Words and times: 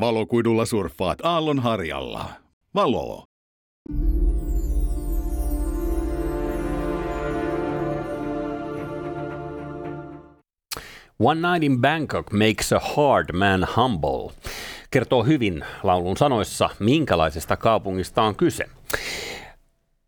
Valokuidulla 0.00 0.64
surffaat 0.64 1.18
aallon 1.22 1.58
harjalla. 1.58 2.24
Valo. 2.74 3.24
One 11.18 11.52
Night 11.52 11.62
in 11.62 11.80
Bangkok 11.80 12.32
makes 12.32 12.72
a 12.72 12.80
hard 12.80 13.32
man 13.32 13.66
humble. 13.76 14.34
Kertoo 14.90 15.24
hyvin 15.24 15.64
laulun 15.82 16.16
sanoissa, 16.16 16.70
minkälaisesta 16.78 17.56
kaupungista 17.56 18.22
on 18.22 18.36
kyse. 18.36 18.64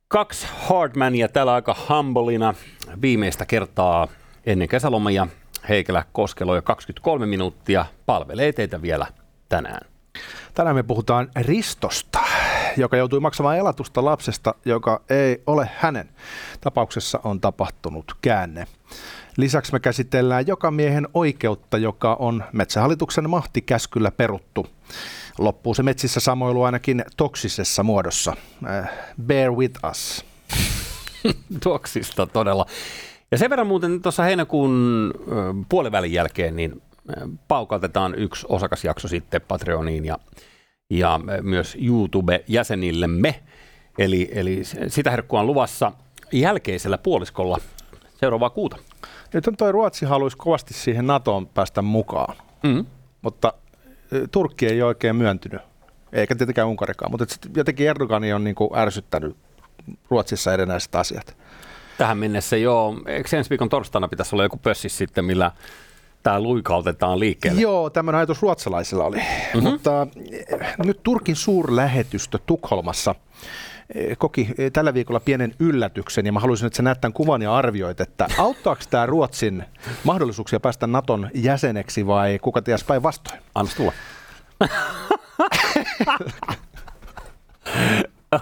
Kaksi 0.08 0.46
hardmania 0.68 1.28
täällä 1.28 1.54
aika 1.54 1.76
humbleina 1.88 2.54
viimeistä 3.02 3.46
kertaa 3.46 4.08
ennen 4.46 4.68
kesälomia. 4.68 5.26
Heikelä 5.68 6.04
Koskelo 6.12 6.54
jo 6.54 6.62
23 6.62 7.26
minuuttia 7.26 7.84
palvelee 8.06 8.52
teitä 8.52 8.82
vielä 8.82 9.06
tänään. 9.50 9.90
Tänään 10.54 10.76
me 10.76 10.82
puhutaan 10.82 11.30
Ristosta, 11.36 12.20
joka 12.76 12.96
joutui 12.96 13.20
maksamaan 13.20 13.58
elatusta 13.58 14.04
lapsesta, 14.04 14.54
joka 14.64 15.00
ei 15.10 15.42
ole 15.46 15.70
hänen. 15.76 16.08
Tapauksessa 16.60 17.20
on 17.24 17.40
tapahtunut 17.40 18.14
käänne. 18.22 18.66
Lisäksi 19.36 19.72
me 19.72 19.80
käsitellään 19.80 20.46
joka 20.46 20.70
miehen 20.70 21.08
oikeutta, 21.14 21.78
joka 21.78 22.16
on 22.18 22.44
Metsähallituksen 22.52 23.30
mahtikäskyllä 23.30 24.10
peruttu. 24.10 24.66
Loppuu 25.38 25.74
se 25.74 25.82
metsissä 25.82 26.20
samoilu 26.20 26.62
ainakin 26.62 27.04
toksisessa 27.16 27.82
muodossa. 27.82 28.36
Uh, 28.62 28.88
bear 29.22 29.52
with 29.52 29.80
us. 29.90 30.24
Toksista 31.62 32.26
todella. 32.26 32.66
Ja 33.30 33.38
sen 33.38 33.50
verran 33.50 33.66
muuten 33.66 34.02
tuossa 34.02 34.22
heinäkuun 34.22 35.14
puolivälin 35.68 36.12
jälkeen, 36.12 36.56
niin 36.56 36.82
paukautetaan 37.48 38.14
yksi 38.14 38.46
osakasjakso 38.48 39.08
sitten 39.08 39.40
Patreoniin 39.48 40.04
ja, 40.04 40.18
ja 40.90 41.20
myös 41.42 41.76
YouTube-jäsenillemme. 41.80 43.42
Eli, 43.98 44.30
eli 44.32 44.62
sitä 44.88 45.10
herkkua 45.10 45.40
on 45.40 45.46
luvassa 45.46 45.92
jälkeisellä 46.32 46.98
puoliskolla 46.98 47.58
seuraavaa 48.20 48.50
kuuta. 48.50 48.76
Nyt 49.32 49.46
on 49.46 49.56
toi 49.56 49.72
Ruotsi 49.72 50.06
haluaisi 50.06 50.36
kovasti 50.36 50.74
siihen 50.74 51.06
NATOon 51.06 51.46
päästä 51.46 51.82
mukaan, 51.82 52.36
mm. 52.62 52.86
mutta 53.22 53.52
Turkki 54.30 54.66
ei 54.66 54.82
oikein 54.82 55.16
myöntynyt, 55.16 55.60
eikä 56.12 56.34
tietenkään 56.34 56.68
Unkarikaan, 56.68 57.10
mutta 57.10 57.24
jotenkin 57.56 57.88
Erdogani 57.88 58.32
on 58.32 58.44
niin 58.44 58.54
kuin 58.54 58.78
ärsyttänyt 58.78 59.36
Ruotsissa 60.10 60.52
erinäiset 60.52 60.94
asiat. 60.94 61.36
Tähän 61.98 62.18
mennessä 62.18 62.56
joo, 62.56 63.02
eikö 63.06 63.36
ensi 63.36 63.50
viikon 63.50 63.68
torstaina 63.68 64.08
pitäisi 64.08 64.34
olla 64.34 64.42
joku 64.42 64.56
pössis 64.56 64.98
sitten, 64.98 65.24
millä 65.24 65.50
tämä 66.22 66.40
luikautetaan 66.40 67.20
liikkeelle. 67.20 67.60
Joo, 67.60 67.90
tämmöinen 67.90 68.18
ajatus 68.18 68.42
ruotsalaisilla 68.42 69.04
oli. 69.04 69.16
Mm-hmm. 69.16 69.62
Mutta 69.70 70.06
nyt 70.84 71.00
Turkin 71.02 71.36
suurlähetystö 71.36 72.38
Tukholmassa 72.46 73.14
koki 74.18 74.48
tällä 74.72 74.94
viikolla 74.94 75.20
pienen 75.20 75.54
yllätyksen, 75.58 76.26
ja 76.26 76.32
mä 76.32 76.40
haluaisin, 76.40 76.66
että 76.66 76.76
sä 76.76 76.82
näet 76.82 77.00
tämän 77.00 77.12
kuvan 77.12 77.42
ja 77.42 77.56
arvioit, 77.56 78.00
että 78.00 78.28
auttaako 78.38 78.82
tämä 78.90 79.06
Ruotsin 79.06 79.64
mahdollisuuksia 80.04 80.60
päästä 80.60 80.86
Naton 80.86 81.30
jäseneksi 81.34 82.06
vai 82.06 82.38
kuka 82.42 82.62
ties 82.62 82.84
päinvastoin? 82.84 83.40
Anna 83.54 83.70
tulla. 83.76 83.92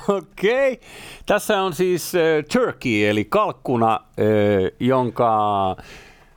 Okei. 0.08 0.72
Okay. 0.72 0.88
Tässä 1.26 1.62
on 1.62 1.74
siis 1.74 2.14
äh, 2.14 2.20
turkey, 2.52 3.08
eli 3.08 3.24
kalkkuna, 3.24 3.94
äh, 3.94 4.00
jonka 4.80 5.76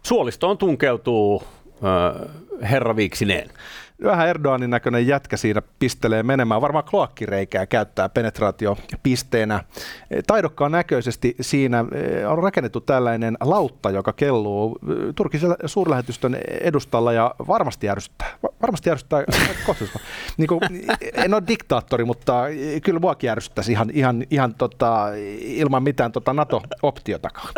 suolistoon 0.03 0.57
tunkeutuu 0.57 1.43
äh, 1.83 2.29
herra 2.69 2.95
Viiksineen 2.95 3.49
vähän 4.03 4.27
Erdoganin 4.27 4.69
näköinen 4.69 5.07
jätkä 5.07 5.37
siinä 5.37 5.61
pistelee 5.79 6.23
menemään. 6.23 6.61
Varmaan 6.61 6.83
kloakkireikää 6.83 7.65
käyttää 7.65 8.09
penetraatiopisteenä. 8.09 9.63
Taidokkaan 10.27 10.71
näköisesti 10.71 11.35
siinä 11.41 11.85
eh, 11.91 12.31
on 12.31 12.37
rakennettu 12.37 12.81
tällainen 12.81 13.37
lautta, 13.41 13.89
joka 13.89 14.13
kelluu 14.13 14.79
eh, 14.89 15.13
Turkin 15.15 15.41
suurlähetystön 15.65 16.37
edustalla 16.61 17.13
ja 17.13 17.35
varmasti 17.47 17.87
järjestää. 17.87 18.27
Varmasti 18.61 18.89
järjestää 18.89 19.23
niin 20.37 20.47
kuin, 20.47 20.61
en 21.13 21.33
ole 21.33 21.43
diktaattori, 21.47 22.05
mutta 22.05 22.43
kyllä 22.83 22.99
muakin 22.99 23.27
järjestäisi 23.27 23.71
ihan, 23.71 23.89
ihan, 23.93 24.23
ihan 24.29 24.55
tota, 24.55 25.07
ilman 25.39 25.83
mitään 25.83 26.11
tota 26.11 26.33
NATO-optiotakaan. 26.33 27.53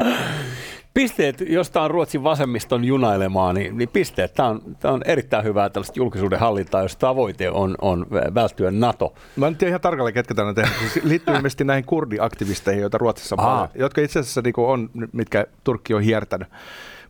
Pisteet, 0.93 1.41
josta 1.41 1.81
on 1.81 1.91
Ruotsin 1.91 2.23
vasemmiston 2.23 2.85
junailemaa, 2.85 3.53
niin, 3.53 3.77
niin 3.77 3.89
pisteet. 3.89 4.33
Tämä 4.33 4.49
on, 4.49 4.61
tämä 4.79 4.93
on 4.93 5.01
erittäin 5.05 5.43
hyvää 5.43 5.69
tällaista 5.69 5.99
julkisuuden 5.99 6.39
hallintaa, 6.39 6.81
jos 6.81 6.95
tavoite 6.95 7.49
on, 7.49 7.75
on 7.81 8.05
välttyä 8.35 8.71
NATO. 8.71 9.13
Mä 9.35 9.47
en 9.47 9.55
tiedä 9.55 9.69
ihan 9.69 9.81
tarkalleen, 9.81 10.13
ketkä 10.13 10.33
tänne 10.33 10.53
tehnyt. 10.53 10.73
Siis 10.79 11.05
liittyy 11.05 11.35
ilmeisesti 11.35 11.63
näihin 11.63 11.85
kurdiaktivisteihin, 11.85 12.81
joita 12.81 12.97
Ruotsissa 12.97 13.35
on 13.39 13.69
jotka 13.75 14.01
itse 14.01 14.19
asiassa 14.19 14.41
niin 14.41 14.53
on, 14.57 14.89
mitkä 15.11 15.45
Turkki 15.63 15.93
on 15.93 16.01
hiertänyt. 16.01 16.47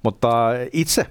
Mutta 0.04 0.50
itse 0.74 1.06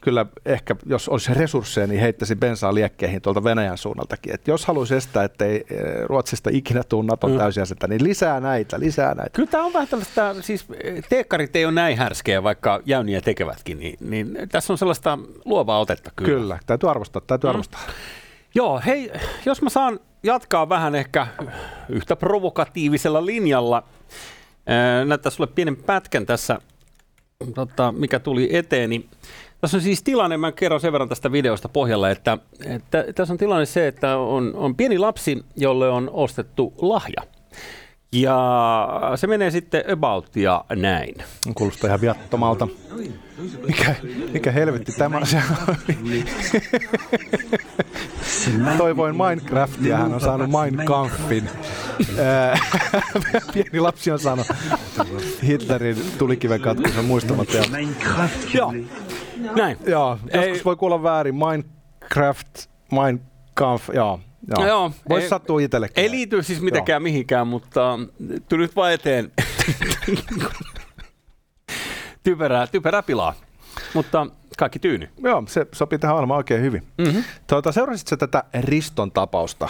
kyllä 0.00 0.26
ehkä, 0.44 0.76
jos 0.86 1.08
olisi 1.08 1.34
resursseja, 1.34 1.86
niin 1.86 2.00
heittäisi 2.00 2.36
bensaa 2.36 2.74
liekkeihin 2.74 3.22
tuolta 3.22 3.44
Venäjän 3.44 3.78
suunnaltakin. 3.78 4.34
Et 4.34 4.48
jos 4.48 4.66
haluaisi 4.66 4.94
estää, 4.94 5.24
ettei 5.24 5.56
eh, 5.70 5.82
Ruotsista 6.04 6.50
ikinä 6.52 6.82
tule 6.82 7.04
Naton 7.06 7.30
mm. 7.30 7.38
täysjäsentä, 7.38 7.88
niin 7.88 8.04
lisää 8.04 8.40
näitä, 8.40 8.80
lisää 8.80 9.14
näitä. 9.14 9.30
Kyllä 9.32 9.50
tämä 9.50 9.64
on 9.64 9.72
vähän 9.72 9.88
tällaista, 9.88 10.34
siis 10.40 10.66
eh, 10.84 11.04
teekkarit 11.08 11.56
ei 11.56 11.64
ole 11.64 11.72
näin 11.72 11.98
härskejä, 11.98 12.42
vaikka 12.42 12.80
jäyniä 12.86 13.20
tekevätkin, 13.20 13.78
niin, 13.78 13.96
niin 14.00 14.38
tässä 14.52 14.72
on 14.72 14.78
sellaista 14.78 15.18
luovaa 15.44 15.80
otetta 15.80 16.10
kyllä. 16.16 16.30
Kyllä, 16.30 16.58
täytyy 16.66 16.90
arvostaa, 16.90 17.22
täytyy 17.26 17.48
mm. 17.48 17.50
arvostaa. 17.50 17.80
Joo, 18.54 18.82
hei, 18.86 19.12
jos 19.46 19.62
mä 19.62 19.68
saan 19.70 20.00
jatkaa 20.22 20.68
vähän 20.68 20.94
ehkä 20.94 21.26
yhtä 21.88 22.16
provokatiivisella 22.16 23.26
linjalla, 23.26 23.82
näyttää 25.04 25.30
sulle 25.30 25.50
pienen 25.54 25.76
pätkän 25.76 26.26
tässä, 26.26 26.58
tota, 27.54 27.92
mikä 27.92 28.18
tuli 28.18 28.56
eteen, 28.56 28.90
niin 28.90 29.08
tässä 29.60 29.76
on 29.76 29.82
siis 29.82 30.02
tilanne, 30.02 30.36
mä 30.36 30.52
kerron 30.52 30.80
sen 30.80 30.92
verran 30.92 31.08
tästä 31.08 31.32
videosta 31.32 31.68
pohjalla, 31.68 32.10
että, 32.10 32.38
että 32.64 33.04
tässä 33.14 33.34
on 33.34 33.38
tilanne 33.38 33.66
se, 33.66 33.88
että 33.88 34.16
on, 34.16 34.54
on 34.54 34.76
pieni 34.76 34.98
lapsi, 34.98 35.44
jolle 35.56 35.88
on 35.88 36.10
ostettu 36.12 36.74
lahja. 36.80 37.22
Ja 38.12 39.12
se 39.16 39.26
menee 39.26 39.50
sitten 39.50 39.84
about 39.92 40.36
ja 40.36 40.64
näin. 40.76 41.14
Kuulostaa 41.54 41.88
ihan 41.88 42.00
viattomalta. 42.00 42.68
Mikä, 43.66 43.94
mikä 44.32 44.50
helvetti 44.50 44.92
tämä 44.92 45.16
on? 45.16 45.22
Toivoin 48.78 49.16
Minecraftia, 49.16 49.96
hän 49.96 50.14
on 50.14 50.20
saanut 50.20 50.48
Minecraffin. 50.50 51.50
Pieni 53.54 53.80
lapsi 53.80 54.10
on 54.10 54.18
saanut 54.18 54.46
Hitlerin 55.42 55.96
tulikiven 56.18 56.60
katkunsa 56.60 57.02
muistamatta. 57.02 57.58
Joo, 58.54 58.74
näin. 59.42 59.76
Joo, 59.86 60.18
joskus 60.34 60.58
Ei. 60.58 60.64
voi 60.64 60.76
kuulla 60.76 61.02
väärin. 61.02 61.34
Minecraft, 61.34 62.66
Minecraft, 62.90 63.88
joo. 63.94 64.20
Joo. 64.48 64.66
joo 64.66 64.92
Voisi 65.08 65.28
sattua 65.28 65.60
itsellekin. 65.60 66.02
Ei 66.02 66.10
liity 66.10 66.42
siis 66.42 66.60
mitenkään 66.60 67.00
joo. 67.00 67.02
mihinkään, 67.02 67.46
mutta 67.46 67.98
tuli 68.48 68.62
nyt 68.62 68.76
vaan 68.76 68.92
eteen. 68.92 69.32
typerää, 72.22 72.66
typerää 72.66 73.02
pilaa. 73.02 73.34
Mutta 73.94 74.26
kaikki 74.60 74.78
tyyny. 74.78 75.08
Joo, 75.22 75.42
se 75.46 75.66
sopii 75.72 75.98
tähän 75.98 76.16
olemaan 76.16 76.36
oikein 76.38 76.62
hyvin. 76.62 76.82
Mm-hmm. 76.98 77.24
Tuota, 77.46 77.72
seurasitko 77.72 78.16
tätä 78.16 78.44
Riston 78.60 79.12
tapausta? 79.12 79.68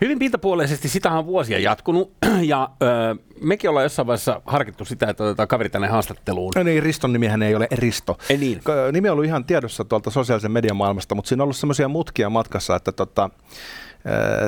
Hyvin 0.00 0.18
pintapuolisesti, 0.18 0.88
sitä 0.88 1.10
on 1.10 1.26
vuosia 1.26 1.58
jatkunut 1.58 2.12
ja 2.42 2.70
ö, 2.82 3.16
mekin 3.40 3.70
ollaan 3.70 3.84
jossain 3.84 4.06
vaiheessa 4.06 4.40
harkittu 4.46 4.84
sitä, 4.84 5.10
että 5.10 5.24
otetaan 5.24 5.48
kaveri 5.48 5.70
tänne 5.70 5.88
haastatteluun. 5.88 6.52
No 6.56 6.62
niin, 6.62 6.82
Riston 6.82 7.12
nimihän 7.12 7.42
ei 7.42 7.54
ole 7.54 7.68
Risto. 7.72 8.18
Ei 8.28 8.36
niin. 8.36 8.60
Nimi 8.92 9.08
on 9.08 9.12
ollut 9.12 9.24
ihan 9.24 9.44
tiedossa 9.44 9.84
tuolta 9.84 10.10
sosiaalisen 10.10 10.52
median 10.52 10.76
maailmasta, 10.76 11.14
mutta 11.14 11.28
siinä 11.28 11.42
on 11.42 11.44
ollut 11.44 11.56
semmoisia 11.56 11.88
mutkia 11.88 12.30
matkassa, 12.30 12.76
että 12.76 12.92
tota, 12.92 13.30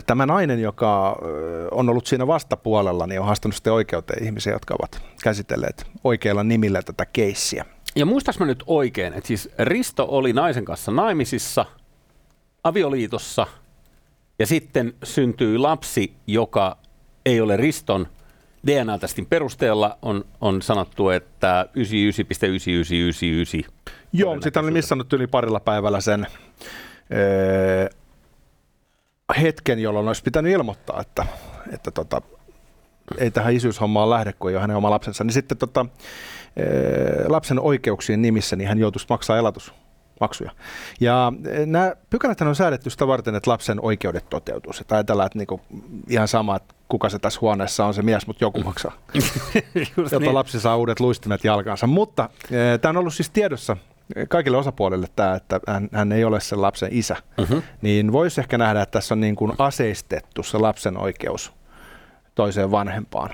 Tämä 0.06 0.26
nainen, 0.26 0.60
joka 0.60 1.16
on 1.70 1.88
ollut 1.88 2.06
siinä 2.06 2.26
vastapuolella, 2.26 3.06
niin 3.06 3.20
on 3.20 3.26
haastanut 3.26 3.54
sitten 3.54 3.72
oikeuteen 3.72 4.24
ihmisiä, 4.24 4.52
jotka 4.52 4.74
ovat 4.78 5.02
käsitelleet 5.22 5.86
oikeilla 6.04 6.44
nimillä 6.44 6.82
tätä 6.82 7.06
keissiä. 7.06 7.64
Ja 7.96 8.06
muistaaks 8.06 8.38
mä 8.38 8.46
nyt 8.46 8.64
oikein, 8.66 9.12
että 9.12 9.28
siis 9.28 9.48
Risto 9.58 10.06
oli 10.08 10.32
naisen 10.32 10.64
kanssa 10.64 10.92
naimisissa, 10.92 11.66
avioliitossa, 12.64 13.46
ja 14.38 14.46
sitten 14.46 14.94
syntyi 15.02 15.58
lapsi, 15.58 16.12
joka 16.26 16.76
ei 17.26 17.40
ole 17.40 17.56
Riston 17.56 18.06
DNA-testin 18.66 19.26
perusteella 19.26 19.98
on, 20.02 20.24
on 20.40 20.62
sanottu, 20.62 21.10
että 21.10 21.66
99,9999. 23.66 23.70
Joo, 24.12 24.40
sitä 24.40 24.60
oli 24.60 24.70
missannut 24.70 25.12
yli 25.12 25.26
parilla 25.26 25.60
päivällä 25.60 26.00
sen 26.00 26.26
ee, 27.10 27.88
hetken, 29.42 29.78
jolloin 29.78 30.08
olisi 30.08 30.22
pitänyt 30.22 30.52
ilmoittaa, 30.52 31.00
että, 31.00 31.26
että 31.72 31.90
tota, 31.90 32.22
ei 33.18 33.30
tähän 33.30 33.54
isyyshommaan 33.54 34.10
lähde, 34.10 34.32
kun 34.32 34.50
ei 34.50 34.56
ole 34.56 34.60
hänen 34.60 34.76
oma 34.76 34.90
lapsensa. 34.90 35.24
Niin 35.24 35.32
sitten 35.32 35.58
tota, 35.58 35.86
lapsen 37.26 37.60
oikeuksien 37.60 38.22
nimissä 38.22 38.56
niin 38.56 38.68
hän 38.68 38.78
joutuisi 38.78 39.06
maksaa 39.08 39.38
elatus 39.38 39.74
maksuja. 40.20 40.50
Ja 41.00 41.32
nämä 41.66 41.92
pykälät 42.10 42.40
on 42.40 42.56
säädetty 42.56 42.90
sitä 42.90 43.06
varten, 43.06 43.34
että 43.34 43.50
lapsen 43.50 43.78
oikeudet 43.82 44.28
toteutuu. 44.30 44.72
Että 44.80 44.94
ajatellaan, 44.94 45.26
että 45.26 45.38
niinku 45.38 45.60
ihan 46.08 46.28
sama, 46.28 46.56
että 46.56 46.74
kuka 46.88 47.08
se 47.08 47.18
tässä 47.18 47.40
huoneessa 47.40 47.86
on 47.86 47.94
se 47.94 48.02
mies, 48.02 48.26
mutta 48.26 48.44
joku 48.44 48.60
maksaa. 48.62 48.92
jotta 49.96 50.18
niin. 50.18 50.34
lapsi 50.34 50.60
saa 50.60 50.76
uudet 50.76 51.00
luistimet 51.00 51.44
jalkaansa. 51.44 51.86
Mutta 51.86 52.30
eh, 52.50 52.80
tämä 52.80 52.90
on 52.90 52.96
ollut 52.96 53.14
siis 53.14 53.30
tiedossa 53.30 53.76
kaikille 54.28 54.56
osapuolille 54.56 55.06
tämä, 55.16 55.34
että 55.34 55.60
hän, 55.68 55.88
hän 55.92 56.12
ei 56.12 56.24
ole 56.24 56.40
sen 56.40 56.62
lapsen 56.62 56.88
isä, 56.92 57.16
uh-huh. 57.38 57.62
niin 57.82 58.12
voisi 58.12 58.40
ehkä 58.40 58.58
nähdä, 58.58 58.82
että 58.82 58.92
tässä 58.92 59.14
on 59.14 59.20
niin 59.20 59.36
kuin 59.36 59.52
aseistettu 59.58 60.42
se 60.42 60.58
lapsen 60.58 60.98
oikeus 60.98 61.52
toiseen 62.34 62.70
vanhempaan 62.70 63.30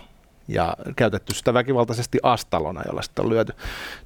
ja 0.48 0.76
käytetty 0.96 1.34
sitä 1.34 1.54
väkivaltaisesti 1.54 2.18
astalona, 2.22 2.82
jolla 2.86 3.02
sitä 3.02 3.22
on 3.22 3.28
lyöty. 3.28 3.52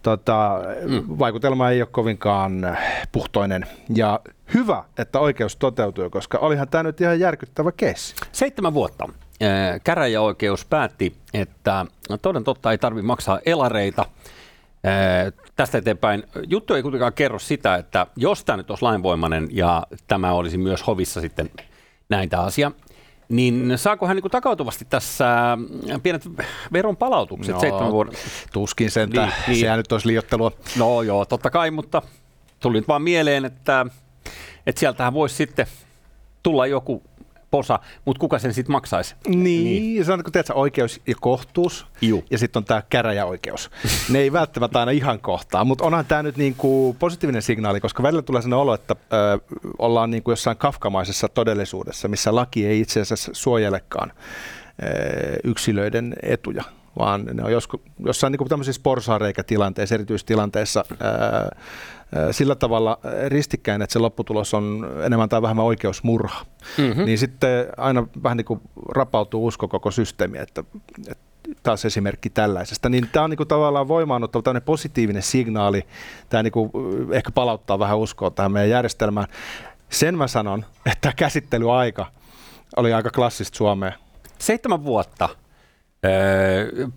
Tota, 0.02 0.60
mm. 0.84 1.04
Vaikutelma 1.18 1.70
ei 1.70 1.82
ole 1.82 1.88
kovinkaan 1.92 2.76
puhtoinen 3.12 3.66
ja 3.94 4.20
hyvä, 4.54 4.84
että 4.98 5.18
oikeus 5.20 5.56
toteutuu, 5.56 6.10
koska 6.10 6.38
olihan 6.38 6.68
tämä 6.68 6.82
nyt 6.82 7.00
ihan 7.00 7.20
järkyttävä 7.20 7.72
kes. 7.72 8.14
Seitsemän 8.32 8.74
vuotta. 8.74 9.08
Käräjäoikeus 9.84 10.64
päätti, 10.64 11.16
että 11.34 11.86
toden 12.22 12.44
totta 12.44 12.70
ei 12.70 12.78
tarvitse 12.78 13.06
maksaa 13.06 13.40
elareita. 13.46 14.06
Tästä 15.56 15.78
eteenpäin 15.78 16.24
juttu 16.46 16.74
ei 16.74 16.82
kuitenkaan 16.82 17.12
kerro 17.12 17.38
sitä, 17.38 17.74
että 17.74 18.06
jos 18.16 18.44
tämä 18.44 18.56
nyt 18.56 18.70
olisi 18.70 18.82
lainvoimainen 18.82 19.48
ja 19.50 19.86
tämä 20.08 20.32
olisi 20.32 20.58
myös 20.58 20.86
hovissa 20.86 21.20
sitten 21.20 21.50
näin 22.08 22.28
tämä 22.28 22.42
asia, 22.42 22.72
niin 23.28 23.72
saako 23.76 24.06
hän 24.06 24.16
niin 24.16 24.30
takautuvasti 24.30 24.84
tässä 24.84 25.52
äh, 25.52 26.02
pienet 26.02 26.28
veron 26.72 26.96
palautukset 26.96 27.54
no, 27.54 27.60
seitsemän 27.60 27.92
vuoden? 27.92 28.14
Tuskin 28.52 28.90
sen, 28.90 29.10
niin, 29.10 29.32
niin. 29.48 29.60
sehän 29.60 29.78
nyt 29.78 29.92
olisi 29.92 30.08
liottelua. 30.08 30.52
No 30.78 31.02
joo, 31.02 31.24
totta 31.24 31.50
kai, 31.50 31.70
mutta 31.70 32.02
tuli 32.60 32.78
nyt 32.78 32.88
vaan 32.88 33.02
mieleen, 33.02 33.44
että, 33.44 33.86
että 34.66 34.80
sieltähän 34.80 35.12
voisi 35.12 35.34
sitten 35.34 35.66
tulla 36.42 36.66
joku 36.66 37.02
posa, 37.56 37.78
mutta 38.04 38.20
kuka 38.20 38.38
sen 38.38 38.54
sitten 38.54 38.72
maksaisi? 38.72 39.14
Niin, 39.28 39.64
niin. 39.64 40.04
se 40.04 40.12
on 40.12 40.22
kun 40.24 40.32
tiedätkö, 40.32 40.54
oikeus 40.54 41.00
ja 41.06 41.14
kohtuus, 41.20 41.86
Juh. 42.00 42.24
ja 42.30 42.38
sitten 42.38 42.60
on 42.60 42.64
tämä 42.64 42.82
käräjäoikeus. 42.90 43.70
ne 44.12 44.18
ei 44.18 44.32
välttämättä 44.32 44.80
aina 44.80 44.90
ihan 44.90 45.20
kohtaa, 45.20 45.64
mutta 45.64 45.84
onhan 45.84 46.06
tämä 46.06 46.22
nyt 46.22 46.36
niinku 46.36 46.96
positiivinen 46.98 47.42
signaali, 47.42 47.80
koska 47.80 48.02
välillä 48.02 48.22
tulee 48.22 48.42
sellainen 48.42 48.62
olo, 48.62 48.74
että 48.74 48.96
ö, 49.12 49.38
ollaan 49.78 50.10
niinku 50.10 50.30
jossain 50.30 50.56
kafkamaisessa 50.56 51.28
todellisuudessa, 51.28 52.08
missä 52.08 52.34
laki 52.34 52.66
ei 52.66 52.80
itse 52.80 53.00
asiassa 53.00 53.30
suojelekaan 53.34 54.12
ö, 54.12 54.86
yksilöiden 55.44 56.14
etuja 56.22 56.64
vaan 56.98 57.24
ne 57.32 57.44
on 57.44 57.52
joskus, 57.52 57.80
jossain 58.04 58.32
niin 58.32 58.48
tämmöisissä 58.48 58.80
porsaareikätilanteissa, 58.82 59.94
erityistilanteissa 59.94 60.84
ää, 61.00 61.56
sillä 62.30 62.54
tavalla 62.54 62.98
ristikkäin, 63.28 63.82
että 63.82 63.92
se 63.92 63.98
lopputulos 63.98 64.54
on 64.54 64.90
enemmän 65.04 65.28
tai 65.28 65.42
vähemmän 65.42 65.64
oikeusmurha. 65.64 66.46
Mm-hmm. 66.78 67.04
Niin 67.04 67.18
sitten 67.18 67.66
aina 67.76 68.06
vähän 68.22 68.36
niin 68.36 68.44
kuin 68.44 68.60
rapautuu 68.88 69.46
usko 69.46 69.68
koko 69.68 69.90
systeemi, 69.90 70.38
että, 70.38 70.64
että 71.08 71.26
taas 71.62 71.84
esimerkki 71.84 72.30
tällaisesta. 72.30 72.88
Niin 72.88 73.08
tämä 73.12 73.24
on 73.24 73.30
niin 73.30 73.36
kuin 73.36 73.48
tavallaan 73.48 73.88
voimaanottava 73.88 74.42
tämmöinen 74.42 74.66
positiivinen 74.66 75.22
signaali. 75.22 75.82
Tämä 76.28 76.42
niin 76.42 76.52
kuin 76.52 76.70
ehkä 77.12 77.30
palauttaa 77.30 77.78
vähän 77.78 77.98
uskoa 77.98 78.30
tähän 78.30 78.52
meidän 78.52 78.70
järjestelmään. 78.70 79.26
Sen 79.90 80.18
mä 80.18 80.28
sanon, 80.28 80.64
että 80.86 81.12
käsittelyaika 81.16 82.06
oli 82.76 82.92
aika 82.92 83.10
klassista 83.10 83.56
Suomea. 83.56 83.92
Seitsemän 84.38 84.84
vuotta 84.84 85.28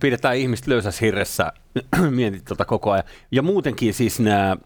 pidetään 0.00 0.36
ihmiset 0.36 0.66
löysässä 0.66 1.04
hirressä, 1.04 1.52
mietit 2.10 2.44
tuota 2.44 2.64
koko 2.64 2.90
ajan. 2.90 3.04
Ja 3.30 3.42
muutenkin 3.42 3.94
siis 3.94 4.20
nämä 4.20 4.56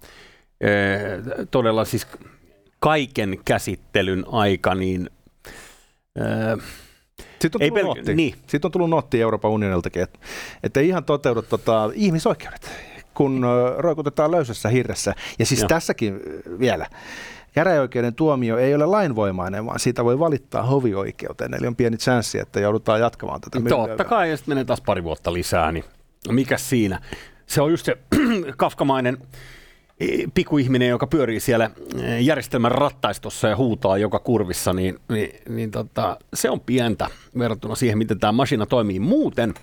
todella 1.51 1.85
siis 1.85 2.07
kaiken 2.81 3.39
käsittelyn 3.45 4.25
aika, 4.33 4.75
niin 4.75 5.11
sitten 7.41 7.61
on, 7.61 7.63
ei 7.63 7.71
tullut 7.71 7.99
pel- 7.99 8.15
niin. 8.15 8.35
Sitten 8.35 8.69
on 8.69 8.73
tullut 8.73 8.91
notti 8.91 9.21
Euroopan 9.21 9.51
unioniltakin, 9.51 10.03
että, 10.03 10.19
että 10.63 10.81
ei 10.81 10.89
ihan 10.89 11.05
toteudu 11.05 11.43
tota, 11.43 11.91
ihmisoikeudet, 11.95 12.71
kun 13.15 13.47
roikutetaan 13.79 14.31
löysässä 14.31 14.69
hirressä. 14.69 15.15
Ja 15.39 15.47
siis 15.47 15.61
Joo. 15.61 15.69
tässäkin 15.69 16.21
vielä, 16.59 16.87
käräjäoikeuden 17.53 18.15
tuomio 18.15 18.59
ei 18.59 18.75
ole 18.75 18.87
lainvoimainen, 18.87 19.67
vaan 19.67 19.81
siitä 19.81 20.05
voi 20.05 20.19
valittaa 20.19 20.63
hovioikeuteen. 20.63 21.55
Eli 21.55 21.67
on 21.67 21.77
pieni 21.77 21.97
chanssi, 21.97 22.39
että 22.39 22.61
joudutaan 22.61 23.01
jatkamaan 23.01 23.41
tätä. 23.41 23.69
Totta 23.69 24.05
kai, 24.05 24.31
ja 24.31 24.37
sitten 24.37 24.53
menee 24.53 24.65
taas 24.65 24.81
pari 24.81 25.05
vuotta 25.05 25.33
lisää, 25.33 25.73
niin 25.73 25.85
mikä 26.29 26.59
siinä? 26.59 27.01
Se 27.47 27.63
on 27.63 27.71
just 27.71 27.87
se 27.87 27.99
kafkamainen 28.57 29.19
pikuihminen, 30.35 30.89
joka 30.89 31.07
pyörii 31.07 31.41
siellä 31.41 31.71
järjestelmän 32.21 32.73
rattaistossa 32.73 33.49
ja 33.49 33.57
huutaa 33.57 33.99
joka 33.99 34.19
kurvissa, 34.19 34.73
niin, 34.73 34.99
niin, 35.09 35.31
niin 35.49 35.71
tota, 35.71 36.17
se 36.35 36.51
on 36.51 36.61
pientä 36.61 37.07
verrattuna 37.39 37.75
siihen, 37.75 37.99
miten 37.99 38.21
tämä 38.21 38.33
masina 38.33 38.67
toimii 38.67 39.01
muuten. 39.01 39.55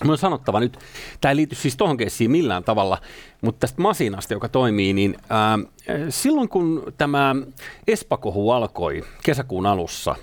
Minun 0.00 0.12
on 0.12 0.18
sanottava 0.18 0.60
nyt, 0.60 0.78
tämä 1.20 1.30
ei 1.30 1.36
liity 1.36 1.54
siis 1.54 1.76
tuohon 1.76 1.96
keissiin 1.96 2.30
millään 2.30 2.64
tavalla, 2.64 2.98
mutta 3.40 3.60
tästä 3.60 3.82
masinasta, 3.82 4.34
joka 4.34 4.48
toimii, 4.48 4.92
niin 4.92 5.16
ää, 5.28 5.58
silloin 6.08 6.48
kun 6.48 6.92
tämä 6.98 7.36
Espakohu 7.86 8.50
alkoi 8.50 9.04
kesäkuun 9.22 9.66
alussa, 9.66 10.16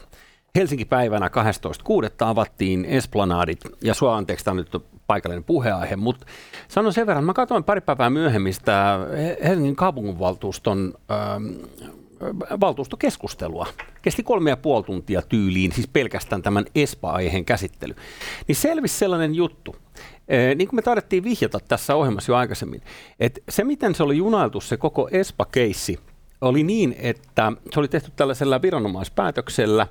Helsinki 0.56 0.86
päivänä 0.86 1.28
12.6. 1.28 2.10
avattiin 2.20 2.86
Esplanadit, 2.86 3.60
ja 3.82 3.94
sua 3.94 4.18
anteeksi, 4.18 4.46
tämä 4.46 4.54
on 4.54 4.58
nyt 4.58 4.84
paikallinen 5.08 5.44
puheaihe, 5.44 5.96
mutta 5.96 6.26
sanon 6.68 6.94
sen 6.94 7.08
verran, 7.08 7.24
mä 7.24 7.34
katsoin 7.34 7.64
pari 7.64 7.82
päivää 7.82 8.10
myöhemmin 8.10 8.54
sitä 8.54 9.00
Helsingin 9.44 9.76
kaupunginvaltuuston 9.76 10.94
ähm, 11.12 11.46
valtuustokeskustelua. 12.60 13.68
Kesti 14.02 14.24
kolme 14.24 14.50
ja 14.50 14.58
puoli 14.58 14.84
tuntia 14.84 15.22
tyyliin, 15.22 15.72
siis 15.72 15.88
pelkästään 15.88 16.42
tämän 16.42 16.66
ESPA-aiheen 16.76 17.46
käsittely. 17.46 17.96
Niin 18.48 18.56
selvisi 18.56 18.98
sellainen 18.98 19.36
juttu, 19.36 19.76
äh, 19.76 20.56
niin 20.56 20.68
kuin 20.68 20.76
me 20.76 20.82
taidettiin 20.82 21.24
vihjata 21.24 21.60
tässä 21.60 21.96
ohjelmassa 21.96 22.32
jo 22.32 22.36
aikaisemmin, 22.36 22.82
että 23.20 23.42
se 23.50 23.64
miten 23.64 23.96
se 23.96 24.04
oli 24.04 24.18
junailtu 24.18 24.62
se 24.62 24.78
koko 24.78 25.10
ESPA-keissi, 25.12 26.00
oli 26.42 26.64
niin, 26.64 26.96
että 27.00 27.52
se 27.74 27.80
oli 27.80 27.88
tehty 27.88 28.12
tällaisella 28.16 28.62
viranomaispäätöksellä, 28.62 29.88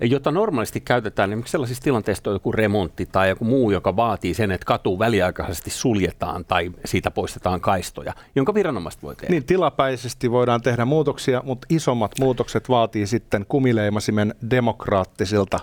jota 0.00 0.30
normaalisti 0.30 0.80
käytetään 0.80 1.30
esimerkiksi 1.30 1.52
sellaisissa 1.52 1.82
tilanteissa 1.82 2.30
joku 2.30 2.52
remontti 2.52 3.06
tai 3.06 3.28
joku 3.28 3.44
muu, 3.44 3.70
joka 3.70 3.96
vaatii 3.96 4.34
sen, 4.34 4.50
että 4.50 4.64
katu 4.64 4.98
väliaikaisesti 4.98 5.70
suljetaan 5.70 6.44
tai 6.44 6.70
siitä 6.84 7.10
poistetaan 7.10 7.60
kaistoja, 7.60 8.12
jonka 8.34 8.54
viranomaiset 8.54 9.02
voi 9.02 9.16
tehdä. 9.16 9.30
Niin, 9.30 9.44
tilapäisesti 9.44 10.30
voidaan 10.30 10.62
tehdä 10.62 10.84
muutoksia, 10.84 11.42
mutta 11.44 11.66
isommat 11.70 12.12
muutokset 12.20 12.68
vaatii 12.68 13.06
sitten 13.06 13.46
kumileimasimen 13.48 14.34
demokraattisilta 14.50 15.60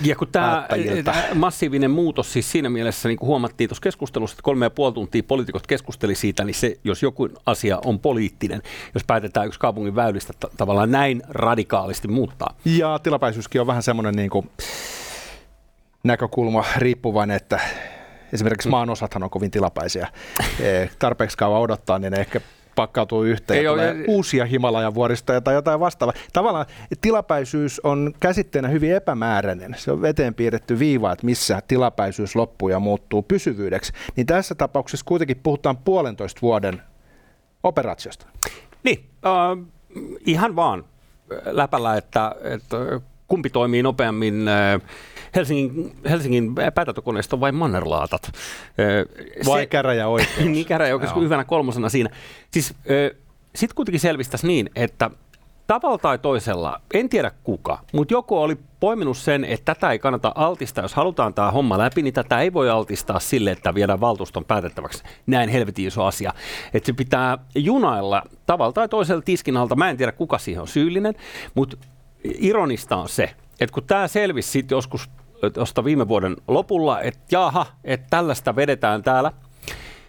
Ja 0.00 0.16
kun 0.16 0.28
tämä, 0.32 0.68
massiivinen 1.34 1.90
muutos 1.90 2.32
siis 2.32 2.52
siinä 2.52 2.70
mielessä, 2.70 3.08
niin 3.08 3.18
kuin 3.18 3.26
huomattiin 3.26 3.68
tuossa 3.68 3.82
keskustelussa, 3.82 4.34
että 4.34 4.42
kolme 4.42 4.66
ja 4.66 4.70
puoli 4.70 4.94
tuntia 4.94 5.22
poliitikot 5.22 5.66
keskusteli 5.66 6.14
siitä, 6.14 6.44
niin 6.44 6.54
se, 6.54 6.76
jos 6.84 7.02
joku 7.02 7.28
asia 7.46 7.78
on 7.84 7.98
poliittinen, 7.98 8.62
jos 8.94 9.04
päätetään 9.06 9.46
yksi 9.46 9.60
kaupungin 9.74 9.94
väylistä 9.94 10.32
t- 10.32 10.56
tavallaan 10.56 10.90
näin 10.90 11.22
radikaalisti 11.28 12.08
muuttaa. 12.08 12.56
Ja 12.64 12.98
tilapäisyyskin 12.98 13.60
on 13.60 13.66
vähän 13.66 13.82
semmoinen 13.82 14.14
niin 14.14 14.30
kuin 14.30 14.50
näkökulma 16.04 16.64
riippuvainen, 16.76 17.36
että 17.36 17.60
esimerkiksi 18.32 18.68
maan 18.68 18.90
osathan 18.90 19.22
on 19.22 19.30
kovin 19.30 19.50
tilapäisiä. 19.50 20.08
E, 20.60 20.88
tarpeeksi 20.98 21.38
kauan 21.38 21.60
odottaa, 21.60 21.98
niin 21.98 22.14
ehkä 22.14 22.40
pakkautuu 22.74 23.22
yhteen 23.22 23.58
Ei 23.58 23.64
ja 23.64 23.72
ole, 23.72 23.94
uusia 24.08 24.44
Himalajan 24.44 24.94
vuoristoja 24.94 25.40
tai 25.40 25.54
jotain 25.54 25.80
vastaavaa. 25.80 26.14
Tavallaan 26.32 26.66
tilapäisyys 27.00 27.80
on 27.80 28.14
käsitteenä 28.20 28.68
hyvin 28.68 28.94
epämääräinen. 28.94 29.74
Se 29.78 29.92
on 29.92 30.02
veteen 30.02 30.34
piirretty 30.34 30.78
viiva, 30.78 31.12
että 31.12 31.26
missä 31.26 31.62
tilapäisyys 31.68 32.36
loppuu 32.36 32.68
ja 32.68 32.78
muuttuu 32.78 33.22
pysyvyydeksi. 33.22 33.92
Niin 34.16 34.26
tässä 34.26 34.54
tapauksessa 34.54 35.06
kuitenkin 35.06 35.40
puhutaan 35.42 35.76
puolentoista 35.76 36.40
vuoden 36.42 36.82
operaatiosta. 37.62 38.26
Niin, 38.84 39.04
äh, 39.26 39.66
ihan 40.26 40.56
vaan 40.56 40.84
läpällä, 41.44 41.96
että, 41.96 42.34
että 42.42 42.76
kumpi 43.28 43.50
toimii 43.50 43.82
nopeammin, 43.82 44.48
äh, 44.48 44.80
Helsingin, 45.34 45.96
Helsingin 46.10 46.54
päätäntökoneisto 46.74 47.40
vai 47.40 47.52
mannerlaatat? 47.52 48.22
Äh, 48.24 49.46
vai 49.46 49.66
käräjäoikeus? 49.66 50.38
niin, 50.44 50.66
käräjäoikeus 50.66 51.16
hyvänä 51.16 51.44
kolmosena 51.44 51.88
siinä. 51.88 52.10
Siis 52.50 52.70
äh, 52.70 53.20
sitten 53.54 53.74
kuitenkin 53.76 54.00
selvistäisi 54.00 54.46
niin, 54.46 54.70
että 54.76 55.10
tavalla 55.66 55.98
tai 55.98 56.18
toisella, 56.18 56.80
en 56.94 57.08
tiedä 57.08 57.30
kuka, 57.44 57.78
mutta 57.92 58.14
joku 58.14 58.38
oli 58.38 58.58
poiminut 58.80 59.16
sen, 59.16 59.44
että 59.44 59.74
tätä 59.74 59.90
ei 59.90 59.98
kannata 59.98 60.32
altistaa. 60.34 60.84
Jos 60.84 60.94
halutaan 60.94 61.34
tämä 61.34 61.50
homma 61.50 61.78
läpi, 61.78 62.02
niin 62.02 62.14
tätä 62.14 62.40
ei 62.40 62.52
voi 62.52 62.70
altistaa 62.70 63.20
sille, 63.20 63.50
että 63.50 63.74
viedään 63.74 64.00
valtuuston 64.00 64.44
päätettäväksi. 64.44 65.02
Näin 65.26 65.48
helvetin 65.48 65.86
iso 65.86 66.04
asia. 66.04 66.32
Että 66.74 66.86
se 66.86 66.92
pitää 66.92 67.38
junailla 67.54 68.22
tavalla 68.46 68.72
tai 68.72 68.88
toisella 68.88 69.22
tiskin 69.22 69.56
alta. 69.56 69.76
Mä 69.76 69.90
en 69.90 69.96
tiedä, 69.96 70.12
kuka 70.12 70.38
siihen 70.38 70.60
on 70.60 70.68
syyllinen, 70.68 71.14
mutta 71.54 71.76
ironista 72.24 72.96
on 72.96 73.08
se, 73.08 73.34
että 73.60 73.74
kun 73.74 73.84
tämä 73.84 74.08
selvisi 74.08 74.50
sitten 74.50 74.76
joskus 74.76 75.10
tuosta 75.54 75.84
viime 75.84 76.08
vuoden 76.08 76.36
lopulla, 76.48 77.00
että 77.00 77.20
jaha, 77.30 77.66
että 77.84 78.06
tällaista 78.10 78.56
vedetään 78.56 79.02
täällä, 79.02 79.32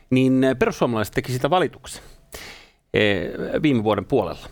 niin 0.09 0.45
perussuomalaiset 0.59 1.13
teki 1.13 1.31
sitä 1.31 1.49
valituksen. 1.49 2.03
eh, 2.93 3.31
viime 3.61 3.83
vuoden 3.83 4.05
puolella 4.05 4.47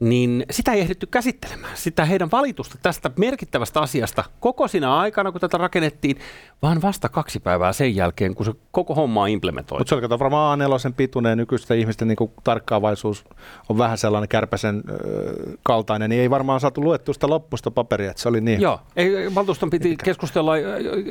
niin 0.00 0.44
sitä 0.50 0.72
ei 0.72 0.80
ehditty 0.80 1.06
käsittelemään, 1.06 1.76
sitä 1.76 2.04
heidän 2.04 2.30
valitusta 2.30 2.78
tästä 2.82 3.10
merkittävästä 3.16 3.80
asiasta 3.80 4.24
koko 4.40 4.68
siinä 4.68 4.96
aikana, 4.96 5.32
kun 5.32 5.40
tätä 5.40 5.58
rakennettiin, 5.58 6.16
vaan 6.62 6.82
vasta 6.82 7.08
kaksi 7.08 7.40
päivää 7.40 7.72
sen 7.72 7.96
jälkeen, 7.96 8.34
kun 8.34 8.46
se 8.46 8.52
koko 8.70 8.94
homma 8.94 9.22
on 9.22 9.28
implementoitu. 9.28 9.80
Mutta 9.80 9.88
se 9.88 9.94
oli 9.94 10.18
varmaan 10.18 10.60
A4 10.60 10.92
pituinen 10.96 11.38
nykyisten 11.38 11.78
ihmisten 11.78 12.08
niin 12.08 12.16
tarkkaavaisuus 12.44 13.24
on 13.68 13.78
vähän 13.78 13.98
sellainen 13.98 14.28
kärpäsen 14.28 14.82
ö, 14.90 15.56
kaltainen, 15.62 16.10
niin 16.10 16.22
ei 16.22 16.30
varmaan 16.30 16.60
saatu 16.60 16.84
luettua 16.84 17.14
sitä 17.14 17.28
loppusta 17.28 17.70
paperia, 17.70 18.10
että 18.10 18.22
se 18.22 18.28
oli 18.28 18.40
niin. 18.40 18.60
Joo, 18.60 18.80
ei, 18.96 19.34
valtuuston 19.34 19.70
piti 19.70 19.96
keskustella 20.04 20.52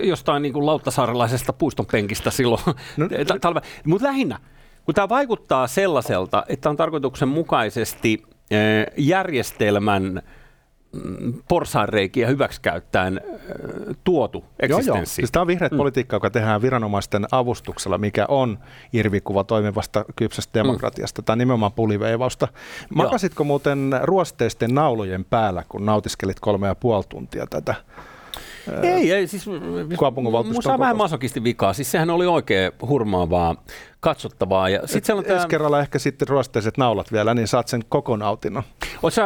jostain 0.04 0.42
niin 0.42 0.54
kuin 0.54 0.66
lauttasaarelaisesta 0.66 1.54
puiston 1.54 1.86
penkistä 1.86 2.32
silloin 2.32 2.62
no, 2.98 3.08
talve. 3.42 3.62
Mutta 3.86 4.08
lähinnä, 4.08 4.40
kun 4.86 4.96
tämä 4.96 5.10
vaikuttaa 5.10 5.68
sellaiselta, 5.68 6.44
että 6.48 6.70
on 6.70 6.78
tarkoituksenmukaisesti 6.78 8.24
järjestelmän 8.98 10.22
mm, 10.92 11.34
porsaanreikiä 11.48 12.28
hyväksikäyttäen 12.28 13.22
eh, 13.24 13.96
tuotu 14.04 14.46
eksistenssi. 14.60 14.90
Joo, 14.90 14.98
joo. 14.98 15.06
Siis 15.06 15.32
tämä 15.32 15.42
on 15.42 15.48
vihreät 15.48 15.72
mm. 15.72 15.78
politiikka, 15.78 16.16
joka 16.16 16.30
tehdään 16.30 16.62
viranomaisten 16.62 17.28
avustuksella, 17.32 17.98
mikä 17.98 18.26
on 18.28 18.60
irvikuva 18.94 19.44
toimivasta 19.44 20.06
kypsästä 20.16 20.60
mm. 20.60 20.64
demokratiasta. 20.64 21.22
Mm. 21.22 21.26
Tämä 21.26 21.34
on 21.34 21.40
nimenomaan 21.40 21.74
puliveivausta. 21.74 22.48
Makasitko 22.96 23.44
joo. 23.44 23.48
muuten 23.48 23.92
ruosteisten 24.02 24.76
naulujen 24.76 25.26
päällä, 25.26 25.64
kun 25.70 25.86
nautiskelit 25.86 26.40
kolme 26.40 26.68
ja 26.68 26.76
puoli 26.76 27.04
tuntia 27.10 27.48
tätä? 27.48 27.76
Ei, 28.84 29.12
ei 29.12 29.28
siis 29.28 29.48
minusta 29.48 30.74
on 30.74 30.80
vähän 30.80 30.98
masokisti 30.98 31.44
vikaa. 31.44 31.74
Siis 31.74 31.92
sehän 31.92 32.10
oli 32.10 32.26
oikein 32.26 32.72
hurmaavaa, 32.88 33.56
katsottavaa. 34.00 34.70
Ja 34.70 34.88
sit 34.88 35.10
Et, 35.10 35.30
ensi 35.30 35.48
kerralla 35.48 35.80
ehkä 35.80 36.00
sitten 36.00 36.28
ruosteiset 36.28 36.78
naulat 36.78 37.12
vielä, 37.12 37.34
niin 37.34 37.48
saat 37.48 37.68
sen 37.68 37.82
koko 37.90 38.18
nautinnon. 38.18 38.64
Oletko 39.04 39.22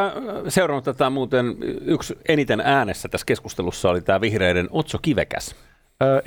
seurannut 0.48 0.84
tätä 0.84 1.10
muuten, 1.10 1.56
yksi 1.84 2.18
eniten 2.28 2.60
äänessä 2.60 3.08
tässä 3.08 3.26
keskustelussa 3.26 3.90
oli 3.90 4.00
tämä 4.00 4.20
vihreiden 4.20 4.68
Otso 4.70 4.98
Kivekäs. 5.02 5.54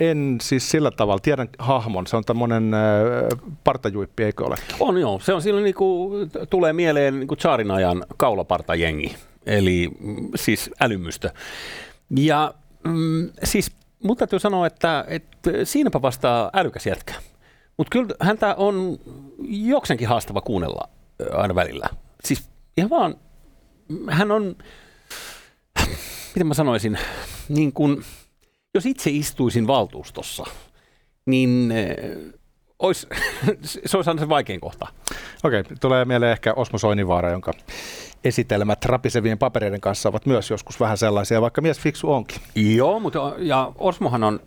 En 0.00 0.38
siis 0.42 0.70
sillä 0.70 0.90
tavalla, 0.90 1.20
tiedän 1.20 1.48
hahmon, 1.58 2.06
se 2.06 2.16
on 2.16 2.24
tämmöinen 2.24 2.70
partajuippi, 3.64 4.24
eikö 4.24 4.44
ole? 4.44 4.56
On 4.80 5.00
joo, 5.00 5.20
se 5.20 5.32
on 5.32 5.42
silloin 5.42 5.64
niinku, 5.64 6.12
tulee 6.50 6.72
mieleen 6.72 7.18
niinku 7.18 7.36
Chaarin 7.36 7.70
ajan 7.70 8.04
kaulapartajengi, 8.16 9.14
eli 9.46 9.88
mm, 10.00 10.28
siis 10.34 10.70
älymystö. 10.80 11.30
Ja 12.16 12.54
Mm, 12.84 13.30
siis 13.44 13.70
mutta 14.04 14.26
täytyy 14.26 14.38
sanoa, 14.38 14.66
että, 14.66 15.04
että 15.08 15.50
siinäpä 15.64 16.02
vastaa 16.02 16.50
älykäs 16.54 16.86
jätkä. 16.86 17.14
Mutta 17.76 17.90
kyllä 17.90 18.14
häntä 18.20 18.54
on 18.54 18.98
joksenkin 19.48 20.08
haastava 20.08 20.40
kuunnella 20.40 20.88
aina 21.32 21.54
välillä. 21.54 21.88
Siis 22.24 22.50
ihan 22.76 22.90
vaan, 22.90 23.14
hän 24.10 24.30
on, 24.30 24.56
miten 26.34 26.46
mä 26.46 26.54
sanoisin, 26.54 26.98
niin 27.48 27.72
kun, 27.72 28.04
jos 28.74 28.86
itse 28.86 29.10
istuisin 29.10 29.66
valtuustossa, 29.66 30.44
niin 31.26 31.72
ois, 32.78 33.06
se 33.86 33.96
olisi 33.96 34.10
aina 34.10 34.20
se 34.20 34.28
vaikein 34.28 34.60
kohta. 34.60 34.86
Okei, 35.44 35.64
tulee 35.80 36.04
mieleen 36.04 36.32
ehkä 36.32 36.54
Osmo 36.54 36.78
Soinivaara, 36.78 37.30
jonka 37.30 37.52
esitelmät 38.24 38.84
rapisevien 38.84 39.38
papereiden 39.38 39.80
kanssa 39.80 40.08
ovat 40.08 40.26
myös 40.26 40.50
joskus 40.50 40.80
vähän 40.80 40.98
sellaisia, 40.98 41.40
vaikka 41.40 41.60
mies 41.60 41.80
fiksu 41.80 42.12
onkin. 42.12 42.40
Joo, 42.54 43.00
mutta 43.00 43.34
ja 43.38 43.72
Osmohan 43.78 44.24
on, 44.24 44.40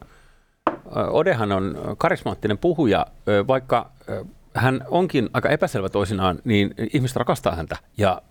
Odehan 0.95 1.51
on 1.51 1.77
karismaattinen 1.97 2.57
puhuja, 2.57 3.05
vaikka 3.47 3.91
hän 4.55 4.81
onkin 4.89 5.29
aika 5.33 5.49
epäselvä 5.49 5.89
toisinaan, 5.89 6.39
niin 6.43 6.73
ihmiset 6.93 7.17
rakastaa 7.17 7.55
häntä 7.55 7.77
ja 7.97 8.21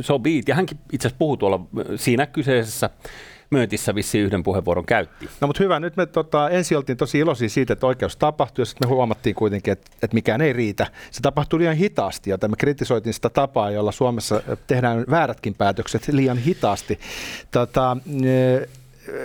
so 0.00 0.18
be 0.18 0.30
it. 0.30 0.48
Ja 0.48 0.54
hänkin 0.54 0.78
itse 0.92 1.08
asiassa 1.08 1.18
puhuu 1.18 1.36
tuolla 1.36 1.60
siinä 1.96 2.26
kyseisessä 2.26 2.90
Möötissä 3.50 3.94
vissiin 3.94 4.24
yhden 4.24 4.42
puheenvuoron 4.42 4.86
käytti. 4.86 5.28
No 5.40 5.46
mutta 5.46 5.62
hyvä, 5.62 5.80
nyt 5.80 5.96
me 5.96 6.06
tota, 6.06 6.50
ensin 6.50 6.76
oltiin 6.76 6.98
tosi 6.98 7.18
iloisia 7.18 7.48
siitä, 7.48 7.72
että 7.72 7.86
oikeus 7.86 8.16
tapahtui, 8.16 8.62
ja 8.62 8.66
sitten 8.66 8.88
me 8.88 8.94
huomattiin 8.94 9.34
kuitenkin, 9.34 9.72
että, 9.72 9.90
että 10.02 10.14
mikään 10.14 10.40
ei 10.40 10.52
riitä. 10.52 10.86
Se 11.10 11.20
tapahtui 11.20 11.58
liian 11.58 11.76
hitaasti, 11.76 12.30
joten 12.30 12.50
me 12.50 12.56
kritisoitiin 12.56 13.14
sitä 13.14 13.30
tapaa, 13.30 13.70
jolla 13.70 13.92
Suomessa 13.92 14.42
tehdään 14.66 15.04
väärätkin 15.10 15.54
päätökset 15.54 16.08
liian 16.08 16.38
hitaasti. 16.38 16.98
Tota, 17.50 17.96
eh, 18.24 18.68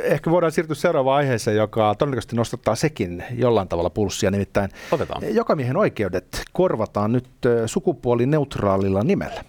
ehkä 0.03 0.31
voidaan 0.31 0.51
siirtyä 0.51 0.75
seuraavaan 0.75 1.17
aiheeseen, 1.17 1.57
joka 1.57 1.95
todennäköisesti 1.95 2.35
nostattaa 2.35 2.75
sekin 2.75 3.23
jollain 3.35 3.67
tavalla 3.67 3.89
pulssia. 3.89 4.31
Nimittäin 4.31 4.69
Otetaan. 4.91 5.35
jokamiehen 5.35 5.77
oikeudet 5.77 6.43
korvataan 6.53 7.11
nyt 7.11 7.27
sukupuolineutraalilla 7.65 9.03
nimellä. 9.03 9.43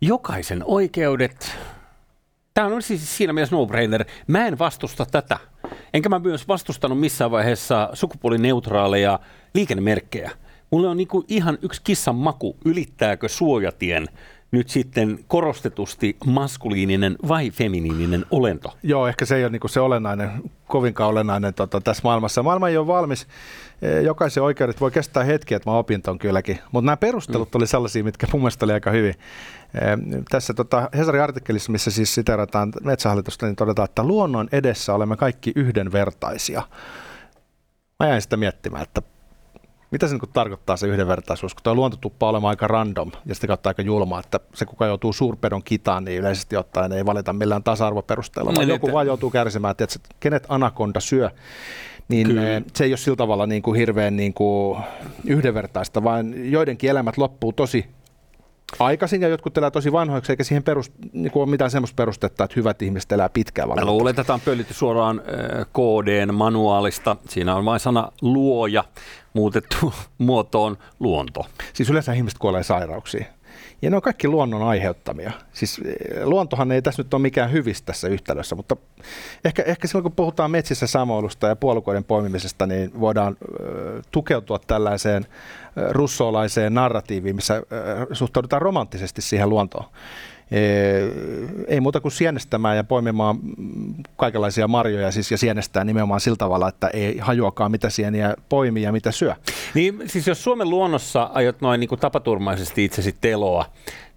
Jokaisen 0.00 0.62
oikeudet 0.64 1.56
Tämä 2.54 2.66
on 2.66 2.82
siis 2.82 3.16
siinä 3.16 3.32
mielessä 3.32 3.56
no-brainer. 3.56 4.04
Mä 4.26 4.46
en 4.46 4.58
vastusta 4.58 5.06
tätä. 5.06 5.38
Enkä 5.94 6.08
mä 6.08 6.18
myös 6.18 6.48
vastustanut 6.48 7.00
missään 7.00 7.30
vaiheessa 7.30 7.90
sukupuolineutraaleja 7.92 9.18
liikennemerkkejä. 9.54 10.30
Mulle 10.70 10.88
on 10.88 10.96
niinku 10.96 11.24
ihan 11.28 11.58
yksi 11.62 11.80
kissan 11.84 12.14
maku, 12.14 12.56
ylittääkö 12.64 13.28
suojatien 13.28 14.08
nyt 14.52 14.68
sitten 14.68 15.18
korostetusti 15.28 16.16
maskuliininen 16.26 17.16
vai 17.28 17.50
feminiininen 17.50 18.26
olento? 18.30 18.76
Joo, 18.82 19.06
ehkä 19.06 19.24
se 19.24 19.36
ei 19.36 19.44
ole 19.44 19.50
niinku 19.50 19.68
se 19.68 19.80
olennainen, 19.80 20.30
kovinkaan 20.66 21.10
olennainen 21.10 21.54
tota, 21.54 21.80
tässä 21.80 22.00
maailmassa. 22.04 22.42
Maailma 22.42 22.68
ei 22.68 22.76
ole 22.76 22.86
valmis. 22.86 23.26
E, 23.82 24.00
jokaisen 24.00 24.42
oikeudet 24.42 24.80
voi 24.80 24.90
kestää 24.90 25.24
hetki, 25.24 25.54
että 25.54 25.70
mä 25.70 25.76
opin 25.76 26.02
ton 26.02 26.18
kylläkin. 26.18 26.58
Mutta 26.72 26.86
nämä 26.86 26.96
perustelut 26.96 27.54
mm. 27.54 27.58
oli 27.58 27.66
sellaisia, 27.66 28.04
mitkä 28.04 28.26
mun 28.32 28.42
mielestä 28.42 28.66
oli 28.66 28.72
aika 28.72 28.90
hyvin. 28.90 29.14
E, 29.74 29.80
tässä 30.30 30.54
tota, 30.54 30.88
Hesarin 30.96 31.22
artikkelissa, 31.22 31.72
missä 31.72 31.90
siis 31.90 32.14
siterataan 32.14 32.72
metsähallitusta, 32.82 33.46
niin 33.46 33.56
todetaan, 33.56 33.84
että 33.84 34.04
luonnon 34.04 34.48
edessä 34.52 34.94
olemme 34.94 35.16
kaikki 35.16 35.52
yhdenvertaisia. 35.56 36.62
Mä 38.00 38.08
jäin 38.08 38.22
sitä 38.22 38.36
miettimään, 38.36 38.82
että 38.82 39.02
mitä 39.92 40.08
se 40.08 40.14
niin 40.14 40.32
tarkoittaa 40.32 40.76
se 40.76 40.86
yhdenvertaisuus, 40.86 41.54
kun 41.54 41.62
tuo 41.62 41.74
luonto 41.74 41.96
tuppaa 41.96 42.28
olemaan 42.28 42.50
aika 42.50 42.66
random 42.66 43.10
ja 43.26 43.34
sitä 43.34 43.46
kautta 43.46 43.70
aika 43.70 43.82
julma, 43.82 44.20
että 44.20 44.40
se 44.54 44.64
kuka 44.64 44.86
joutuu 44.86 45.12
suurpedon 45.12 45.62
kitaan, 45.62 46.04
niin 46.04 46.20
yleisesti 46.20 46.56
ottaen 46.56 46.92
ei 46.92 47.06
valita 47.06 47.32
millään 47.32 47.62
tasa-arvoperusteella, 47.62 48.54
vaan 48.54 48.68
joku 48.68 48.92
vaan 48.92 49.06
joutuu 49.06 49.30
kärsimään, 49.30 49.70
että 49.78 49.86
kenet 50.20 50.46
anakonda 50.48 51.00
syö, 51.00 51.30
niin 52.08 52.26
Kyllä. 52.26 52.56
Eh, 52.56 52.62
se 52.74 52.84
ei 52.84 52.90
ole 52.90 52.96
sillä 52.96 53.16
tavalla 53.16 53.46
niin 53.46 53.62
kuin 53.62 53.78
hirveän 53.78 54.16
niin 54.16 54.34
kuin 54.34 54.78
yhdenvertaista, 55.24 56.04
vaan 56.04 56.50
joidenkin 56.50 56.90
elämät 56.90 57.18
loppuu 57.18 57.52
tosi 57.52 57.86
aikaisin 58.78 59.22
ja 59.22 59.28
jotkut 59.28 59.58
elää 59.58 59.70
tosi 59.70 59.92
vanhoiksi, 59.92 60.32
eikä 60.32 60.44
siihen 60.44 60.62
perust, 60.62 60.92
niin 61.12 61.32
ole 61.34 61.50
mitään 61.50 61.70
semmoista 61.70 61.96
perustetta, 61.96 62.44
että 62.44 62.54
hyvät 62.56 62.82
ihmiset 62.82 63.12
elää 63.12 63.28
pitkään. 63.28 63.68
Mä 63.68 63.84
luulen, 63.84 64.10
että 64.10 64.24
tämä 64.24 64.34
on 64.34 64.40
pöllitty 64.40 64.74
suoraan 64.74 65.22
KDn 65.72 66.34
manuaalista. 66.34 67.16
Siinä 67.28 67.54
on 67.54 67.64
vain 67.64 67.80
sana 67.80 68.12
luoja 68.22 68.84
muutettu 69.32 69.94
muotoon 70.18 70.78
luonto. 71.00 71.46
Siis 71.72 71.90
yleensä 71.90 72.12
ihmiset 72.12 72.38
kuolee 72.38 72.62
sairauksiin. 72.62 73.26
Ja 73.82 73.90
ne 73.90 73.96
on 73.96 74.02
kaikki 74.02 74.28
luonnon 74.28 74.62
aiheuttamia. 74.62 75.32
Siis 75.52 75.80
eh, 75.84 76.24
luontohan 76.24 76.72
ei 76.72 76.82
tässä 76.82 77.02
nyt 77.02 77.14
ole 77.14 77.22
mikään 77.22 77.52
hyvistä 77.52 77.86
tässä 77.86 78.08
yhtälössä, 78.08 78.56
mutta 78.56 78.76
ehkä, 79.44 79.62
ehkä 79.62 79.88
silloin 79.88 80.02
kun 80.02 80.12
puhutaan 80.12 80.50
metsissä 80.50 80.86
samoilusta 80.86 81.46
ja 81.46 81.56
puolukoiden 81.56 82.04
poimimisesta, 82.04 82.66
niin 82.66 83.00
voidaan 83.00 83.36
äh, 83.42 84.02
tukeutua 84.10 84.58
tällaiseen 84.66 85.26
äh, 85.26 85.84
russolaiseen 85.90 86.74
narratiiviin, 86.74 87.36
missä 87.36 87.62
suhtaudutaan 88.12 88.62
romanttisesti 88.62 89.22
siihen 89.22 89.48
luontoon 89.48 89.84
ei 91.66 91.80
muuta 91.80 92.00
kuin 92.00 92.12
sienestämään 92.12 92.76
ja 92.76 92.84
poimimaan 92.84 93.38
kaikenlaisia 94.16 94.68
marjoja 94.68 95.12
siis 95.12 95.30
ja 95.30 95.38
sienestää 95.38 95.84
nimenomaan 95.84 96.20
sillä 96.20 96.36
tavalla, 96.36 96.68
että 96.68 96.88
ei 96.88 97.18
hajuakaan 97.18 97.70
mitä 97.70 97.90
sieniä 97.90 98.34
poimii 98.48 98.82
ja 98.82 98.92
mitä 98.92 99.12
syö. 99.12 99.34
Niin 99.74 100.02
siis 100.06 100.26
jos 100.26 100.44
Suomen 100.44 100.70
luonnossa 100.70 101.22
aiot 101.22 101.60
noin 101.60 101.80
niin 101.80 101.88
kuin 101.88 102.00
tapaturmaisesti 102.00 102.84
itsesi 102.84 103.16
teloa 103.20 103.64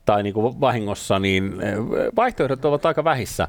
tai 0.06 0.24
niin 0.24 0.34
kuin 0.34 0.62
vahingossa, 0.62 1.20
niin 1.20 1.56
vaihtoehdot 2.16 2.66
ovat 2.66 2.86
aika 2.86 3.04
vähissä. 3.04 3.48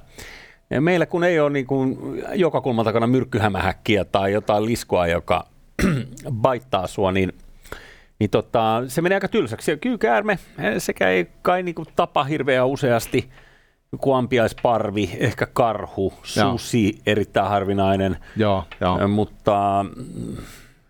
Meillä 0.81 1.07
kun 1.07 1.25
ei 1.25 1.41
ole 1.41 1.51
niin 1.51 1.67
kuin 1.67 1.99
joka 2.35 2.61
kulman 2.61 2.85
takana 2.85 3.07
myrkkyhämähäkkiä 3.07 4.05
tai 4.05 4.33
jotain 4.33 4.67
liskoa, 4.67 5.07
joka 5.07 5.47
baittaa 6.43 6.87
sua, 6.87 7.13
niin– 7.13 7.33
niin 8.19 8.31
tota, 8.31 8.83
se 8.89 9.03
menee 9.03 9.17
aika 9.17 9.29
tylsäksi. 9.29 9.77
Kyykäärme, 9.77 10.39
sekä 10.79 11.09
ei 11.09 11.27
kai 11.43 11.63
niinku 11.63 11.85
tapa 11.97 12.25
hirveän 12.25 12.67
useasti, 12.67 13.31
joku 13.93 14.13
ampiaisparvi, 14.13 15.11
ehkä 15.19 15.47
karhu, 15.47 16.13
susi, 16.23 16.87
joo. 16.87 17.03
erittäin 17.07 17.49
harvinainen. 17.49 18.17
Joo, 18.37 18.65
joo. 18.81 19.09
Mutta 19.09 19.87
mm, 19.97 20.37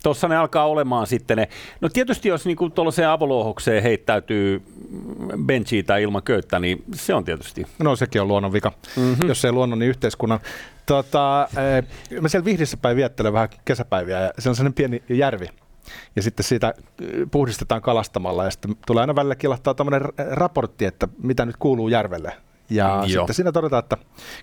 tuossa 0.06 0.28
ne 0.28 0.36
alkaa 0.36 0.66
olemaan 0.66 1.06
sitten 1.06 1.36
ne. 1.36 1.48
No 1.80 1.88
tietysti 1.88 2.28
jos 2.28 2.46
niinku 2.46 2.70
tuollaiseen 2.70 3.08
avolouhokseen 3.08 3.82
heittäytyy 3.82 4.62
benchiä 5.44 5.82
tai 5.82 6.02
ilman 6.02 6.22
köyttä, 6.22 6.58
niin 6.58 6.84
se 6.94 7.14
on 7.14 7.24
tietysti. 7.24 7.66
No 7.78 7.96
sekin 7.96 8.20
on 8.20 8.28
luonnon 8.28 8.52
vika. 8.52 8.72
Mm-hmm. 8.96 9.28
Jos 9.28 9.44
ei 9.44 9.52
luonnon, 9.52 9.78
niin 9.78 9.88
yhteiskunnan. 9.88 10.40
Tota, 10.86 11.48
mä 12.20 12.28
siellä 12.28 12.44
Vihdissä 12.44 12.76
päin 12.76 12.96
viettelen 12.96 13.32
vähän 13.32 13.48
kesäpäiviä 13.64 14.20
ja 14.20 14.32
siellä 14.38 14.50
on 14.50 14.56
sellainen 14.56 14.74
pieni 14.74 15.02
järvi, 15.08 15.48
ja 16.16 16.22
sitten 16.22 16.44
siitä 16.44 16.74
puhdistetaan 17.30 17.82
kalastamalla 17.82 18.44
ja 18.44 18.50
sitten 18.50 18.76
tulee 18.86 19.00
aina 19.00 19.14
välillä 19.14 19.34
kilahtaa 19.34 19.74
tämmöinen 19.74 20.02
raportti, 20.30 20.84
että 20.84 21.08
mitä 21.22 21.46
nyt 21.46 21.56
kuuluu 21.58 21.88
järvelle. 21.88 22.32
Ja 22.70 22.86
Joo. 23.06 23.06
sitten 23.06 23.34
siinä 23.34 23.52
todetaan, 23.52 23.82
että 23.82 23.96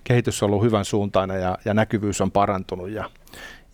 kehitys 0.04 0.42
on 0.42 0.46
ollut 0.46 0.64
hyvän 0.64 0.84
suuntainen 0.84 1.40
ja, 1.40 1.58
ja 1.64 1.74
näkyvyys 1.74 2.20
on 2.20 2.30
parantunut 2.30 2.90
ja 2.90 3.10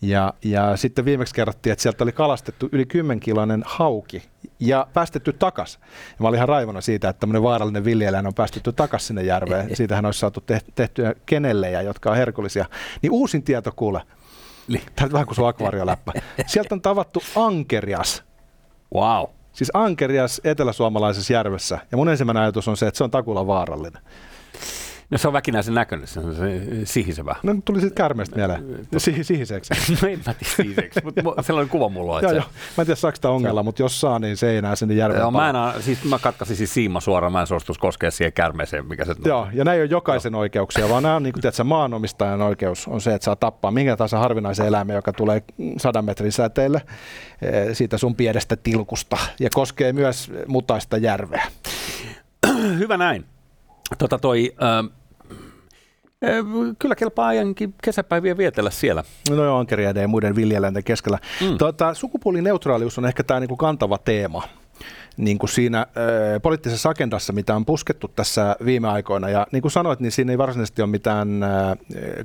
ja, 0.01 0.33
ja 0.43 0.77
sitten 0.77 1.05
viimeksi 1.05 1.35
kerrottiin, 1.35 1.73
että 1.73 1.83
sieltä 1.83 2.03
oli 2.03 2.11
kalastettu 2.11 2.69
yli 2.71 2.85
10 2.85 3.19
kiloinen 3.19 3.63
hauki 3.65 4.23
ja 4.59 4.87
päästetty 4.93 5.33
takas. 5.33 5.79
Ja 6.09 6.15
mä 6.19 6.27
olin 6.27 6.37
ihan 6.37 6.49
raivona 6.49 6.81
siitä, 6.81 7.09
että 7.09 7.19
tämmöinen 7.19 7.43
vaarallinen 7.43 7.85
villieläin 7.85 8.27
on 8.27 8.33
päästetty 8.33 8.73
takas 8.73 9.07
sinne 9.07 9.23
järveen. 9.23 9.69
Siitähän 9.75 10.05
olisi 10.05 10.19
saatu 10.19 10.43
tehtyä 10.75 11.15
kenellejä, 11.25 11.81
jotka 11.81 12.09
on 12.09 12.17
herkullisia. 12.17 12.65
Niin 13.01 13.11
uusin 13.11 13.43
tieto 13.43 13.71
kuule. 13.75 14.01
Tämä 14.95 15.05
on 15.05 15.11
vähän 15.11 15.25
kuin 15.25 15.35
sun 15.35 15.47
akvaarioläppä. 15.47 16.13
Sieltä 16.47 16.75
on 16.75 16.81
tavattu 16.81 17.23
ankerias. 17.35 18.23
Wow. 18.95 19.23
Siis 19.53 19.71
ankerias 19.73 20.41
eteläsuomalaisessa 20.43 21.33
järvessä. 21.33 21.79
Ja 21.91 21.97
mun 21.97 22.09
ensimmäinen 22.09 22.43
ajatus 22.43 22.67
on 22.67 22.77
se, 22.77 22.87
että 22.87 22.97
se 22.97 23.03
on 23.03 23.11
takula 23.11 23.47
vaarallinen. 23.47 24.01
No 25.11 25.17
se 25.17 25.27
on 25.27 25.33
väkinäisen 25.33 25.73
näköinen, 25.73 26.07
se 26.07 26.19
on 26.19 26.35
se 26.35 26.61
sihisevä. 26.83 27.35
No 27.43 27.55
tuli 27.65 27.79
sitten 27.81 27.95
kärmestä 27.95 28.35
mieleen, 28.35 28.87
si- 28.97 29.23
sihiseksi. 29.23 29.73
no 30.01 30.07
en 30.07 30.19
mä 30.27 30.33
tiedä 30.33 30.55
sihiseksi, 30.55 30.99
mutta 31.03 31.41
sellainen 31.41 31.69
kuva 31.69 31.89
mulla 31.89 32.15
on. 32.15 32.23
joo, 32.23 32.31
joo. 32.31 32.43
Mä 32.77 32.81
en 32.81 32.85
tiedä 32.85 32.95
saako 32.95 33.15
sitä 33.15 33.29
ongella, 33.29 33.63
mutta 33.63 33.81
jos 33.81 34.01
saa, 34.01 34.19
niin 34.19 34.37
se 34.37 34.49
ei 34.49 34.57
enää 34.57 34.75
sinne 34.75 34.93
järveen 34.93 35.21
joo, 35.21 35.31
mä, 35.31 35.49
en, 35.49 35.81
siis 35.83 36.03
mä 36.03 36.19
katkasin 36.19 36.55
siis 36.55 36.73
siima 36.73 36.99
suoraan, 36.99 37.33
mä 37.33 37.41
en 37.41 37.47
suostus 37.47 37.77
koskea 37.77 38.11
siihen 38.11 38.33
kärmeeseen, 38.33 38.85
mikä 38.85 39.05
se 39.05 39.15
Joo, 39.25 39.47
ja 39.53 39.63
näin 39.63 39.81
on 39.81 39.89
jokaisen 39.89 40.33
joo. 40.33 40.39
oikeuksia, 40.39 40.89
vaan 40.89 41.03
nämä 41.03 41.15
on 41.15 41.23
niin 41.23 41.33
kuin, 41.33 41.41
tiedätkö, 41.41 41.63
maanomistajan 41.63 42.41
oikeus 42.41 42.87
on 42.87 43.01
se, 43.01 43.13
että 43.13 43.25
saa 43.25 43.35
tappaa 43.35 43.71
minkä 43.71 43.97
tahansa 43.97 44.19
harvinaisen 44.19 44.67
eläimen, 44.67 44.95
joka 44.95 45.13
tulee 45.13 45.43
sadan 45.77 46.05
metrin 46.05 46.31
säteelle 46.31 46.81
eh, 47.41 47.75
siitä 47.75 47.97
sun 47.97 48.15
pienestä 48.15 48.55
tilkusta 48.55 49.17
ja 49.39 49.49
koskee 49.53 49.93
myös 49.93 50.31
mutaista 50.47 50.97
järveä. 50.97 51.47
Hyvä 52.77 52.97
näin. 52.97 53.25
Tota 53.97 54.19
toi, 54.19 54.55
äh, 54.63 55.00
Kyllä 56.79 56.95
kelpaa 56.95 57.27
ajankin 57.27 57.73
kesäpäiviä 57.83 58.37
vietellä 58.37 58.69
siellä. 58.69 59.03
No 59.29 59.43
joo, 59.43 59.59
ankeriaiden 59.59 60.01
ja 60.01 60.07
muiden 60.07 60.35
villieläinten 60.35 60.83
keskellä. 60.83 61.19
Mm. 61.41 61.57
Tuota, 61.57 61.93
sukupuolineutraalius 61.93 62.97
on 62.97 63.05
ehkä 63.05 63.23
tämä 63.23 63.39
niinku 63.39 63.57
kantava 63.57 63.97
teema 63.97 64.43
niin 65.21 65.37
kuin 65.37 65.49
siinä 65.49 65.79
äh, 65.79 65.85
poliittisessa 66.41 66.89
agendassa, 66.89 67.33
mitä 67.33 67.55
on 67.55 67.65
puskettu 67.65 68.07
tässä 68.07 68.55
viime 68.65 68.87
aikoina. 68.87 69.29
Ja 69.29 69.47
niin 69.51 69.61
kuin 69.61 69.71
sanoit, 69.71 69.99
niin 69.99 70.11
siinä 70.11 70.31
ei 70.31 70.37
varsinaisesti 70.37 70.81
ole 70.81 70.89
mitään 70.89 71.43
äh, 71.43 71.49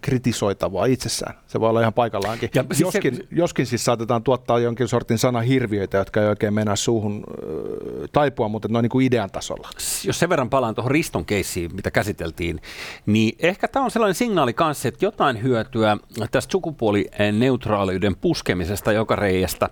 kritisoitavaa 0.03 0.85
itsessään. 0.87 1.35
Se 1.47 1.61
voi 1.61 1.69
olla 1.69 1.81
ihan 1.81 1.93
paikallaankin. 1.93 2.51
Ja 2.55 2.65
siis 2.69 2.81
joskin, 2.81 3.17
se... 3.17 3.23
joskin 3.31 3.67
siis 3.67 3.85
saatetaan 3.85 4.23
tuottaa 4.23 4.59
jonkin 4.59 4.89
sortin 4.89 5.19
sanahirviöitä, 5.19 5.99
jotka 5.99 6.23
ei 6.23 6.29
oikein 6.29 6.55
mennä 6.55 6.77
suuhun 6.77 7.25
äh, 7.29 8.09
taipua, 8.13 8.49
mutta 8.49 8.69
noin 8.69 8.83
niin 8.83 8.91
kuin 8.91 9.07
idean 9.07 9.31
tasolla. 9.31 9.69
Jos 10.05 10.19
sen 10.19 10.29
verran 10.29 10.51
palaan 10.51 10.75
tuohon 10.75 10.93
Riston 10.93 11.25
keissiin, 11.25 11.75
mitä 11.75 11.91
käsiteltiin, 11.91 12.61
niin 13.07 13.37
ehkä 13.39 13.69
tämä 13.69 13.85
on 13.85 13.91
sellainen 13.91 14.15
signaali 14.15 14.53
kanssa, 14.53 14.89
että 14.89 15.05
jotain 15.05 15.43
hyötyä 15.43 15.97
tästä 16.31 16.53
sukupuolineutraaliuden 16.53 18.17
puskemisesta 18.17 18.93
joka 18.93 19.17
reiästä 19.17 19.71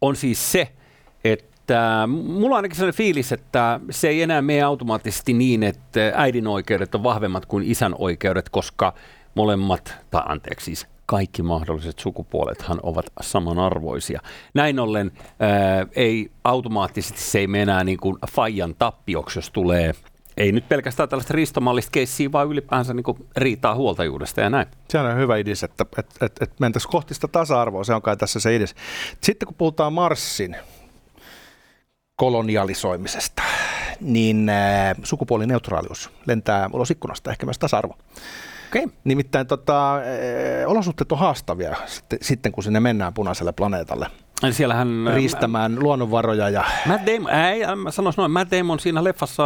on 0.00 0.16
siis 0.16 0.52
se, 0.52 0.68
että 1.24 1.51
että 1.62 2.08
mulla 2.12 2.54
on 2.54 2.56
ainakin 2.56 2.76
sellainen 2.76 2.96
fiilis, 2.96 3.32
että 3.32 3.80
se 3.90 4.08
ei 4.08 4.22
enää 4.22 4.42
mene 4.42 4.62
automaattisesti 4.62 5.32
niin, 5.32 5.62
että 5.62 6.12
äidin 6.14 6.46
oikeudet 6.46 6.94
on 6.94 7.02
vahvemmat 7.02 7.46
kuin 7.46 7.64
isän 7.70 7.94
oikeudet, 7.98 8.48
koska 8.48 8.94
molemmat, 9.34 9.94
tai 10.10 10.22
anteeksi 10.26 10.64
siis 10.64 10.86
kaikki 11.06 11.42
mahdolliset 11.42 11.98
sukupuolethan 11.98 12.80
ovat 12.82 13.06
samanarvoisia. 13.20 14.20
Näin 14.54 14.80
ollen 14.80 15.12
ää, 15.40 15.86
ei 15.96 16.30
automaattisesti 16.44 17.20
se 17.20 17.38
ei 17.38 17.46
mene 17.46 17.62
enää 17.62 17.84
niin 17.84 17.98
kuin 17.98 18.16
fajan 18.32 18.74
tappioksi, 18.78 19.38
jos 19.38 19.50
tulee 19.50 19.92
ei 20.36 20.52
nyt 20.52 20.68
pelkästään 20.68 21.08
tällaista 21.08 21.34
ristomallista 21.34 21.90
keissiä, 21.90 22.32
vaan 22.32 22.48
ylipäänsä 22.48 22.94
niin 22.94 23.28
riitaa 23.36 23.74
huoltajuudesta 23.74 24.40
ja 24.40 24.50
näin. 24.50 24.66
Se 24.88 24.98
on 24.98 25.16
hyvä 25.16 25.36
idis, 25.36 25.62
että, 25.62 25.86
että, 25.98 26.26
että, 26.26 26.44
että 26.44 26.56
mentäisiin 26.58 26.90
kohti 26.90 27.14
sitä 27.14 27.28
tasa-arvoa, 27.28 27.84
se 27.84 27.94
on 27.94 28.02
kai 28.02 28.16
tässä 28.16 28.40
se 28.40 28.56
idis. 28.56 28.74
Sitten 29.20 29.46
kun 29.46 29.54
puhutaan 29.54 29.92
Marsin 29.92 30.56
kolonialisoimisesta, 32.16 33.42
niin 34.00 34.48
äh, 34.48 34.94
sukupuolineutraalius 35.02 36.10
lentää 36.26 36.70
ulos 36.72 36.90
ikkunasta, 36.90 37.30
ehkä 37.30 37.46
myös 37.46 37.58
tasa-arvo. 37.58 37.94
Okay. 38.68 38.88
Nimittäin 39.04 39.46
tota, 39.46 39.96
äh, 39.96 40.02
olosuhteet 40.66 41.12
on 41.12 41.18
haastavia 41.18 41.76
sitten, 41.86 42.18
sitten, 42.22 42.52
kun 42.52 42.64
sinne 42.64 42.80
mennään 42.80 43.14
punaiselle 43.14 43.52
planeetalle. 43.52 44.06
Siellähän... 44.50 45.08
Äh, 45.08 45.14
Riistämään 45.14 45.72
mä, 45.72 45.80
luonnonvaroja 45.80 46.48
ja... 46.48 46.64
Matt 46.86 47.06
Damon, 47.06 47.30
ei, 47.30 47.76
mä 47.76 47.90
sanoisin 47.90 48.18
noin, 48.20 48.30
Matt 48.30 48.50
Damon 48.50 48.80
siinä 48.80 49.04
leffassa 49.04 49.44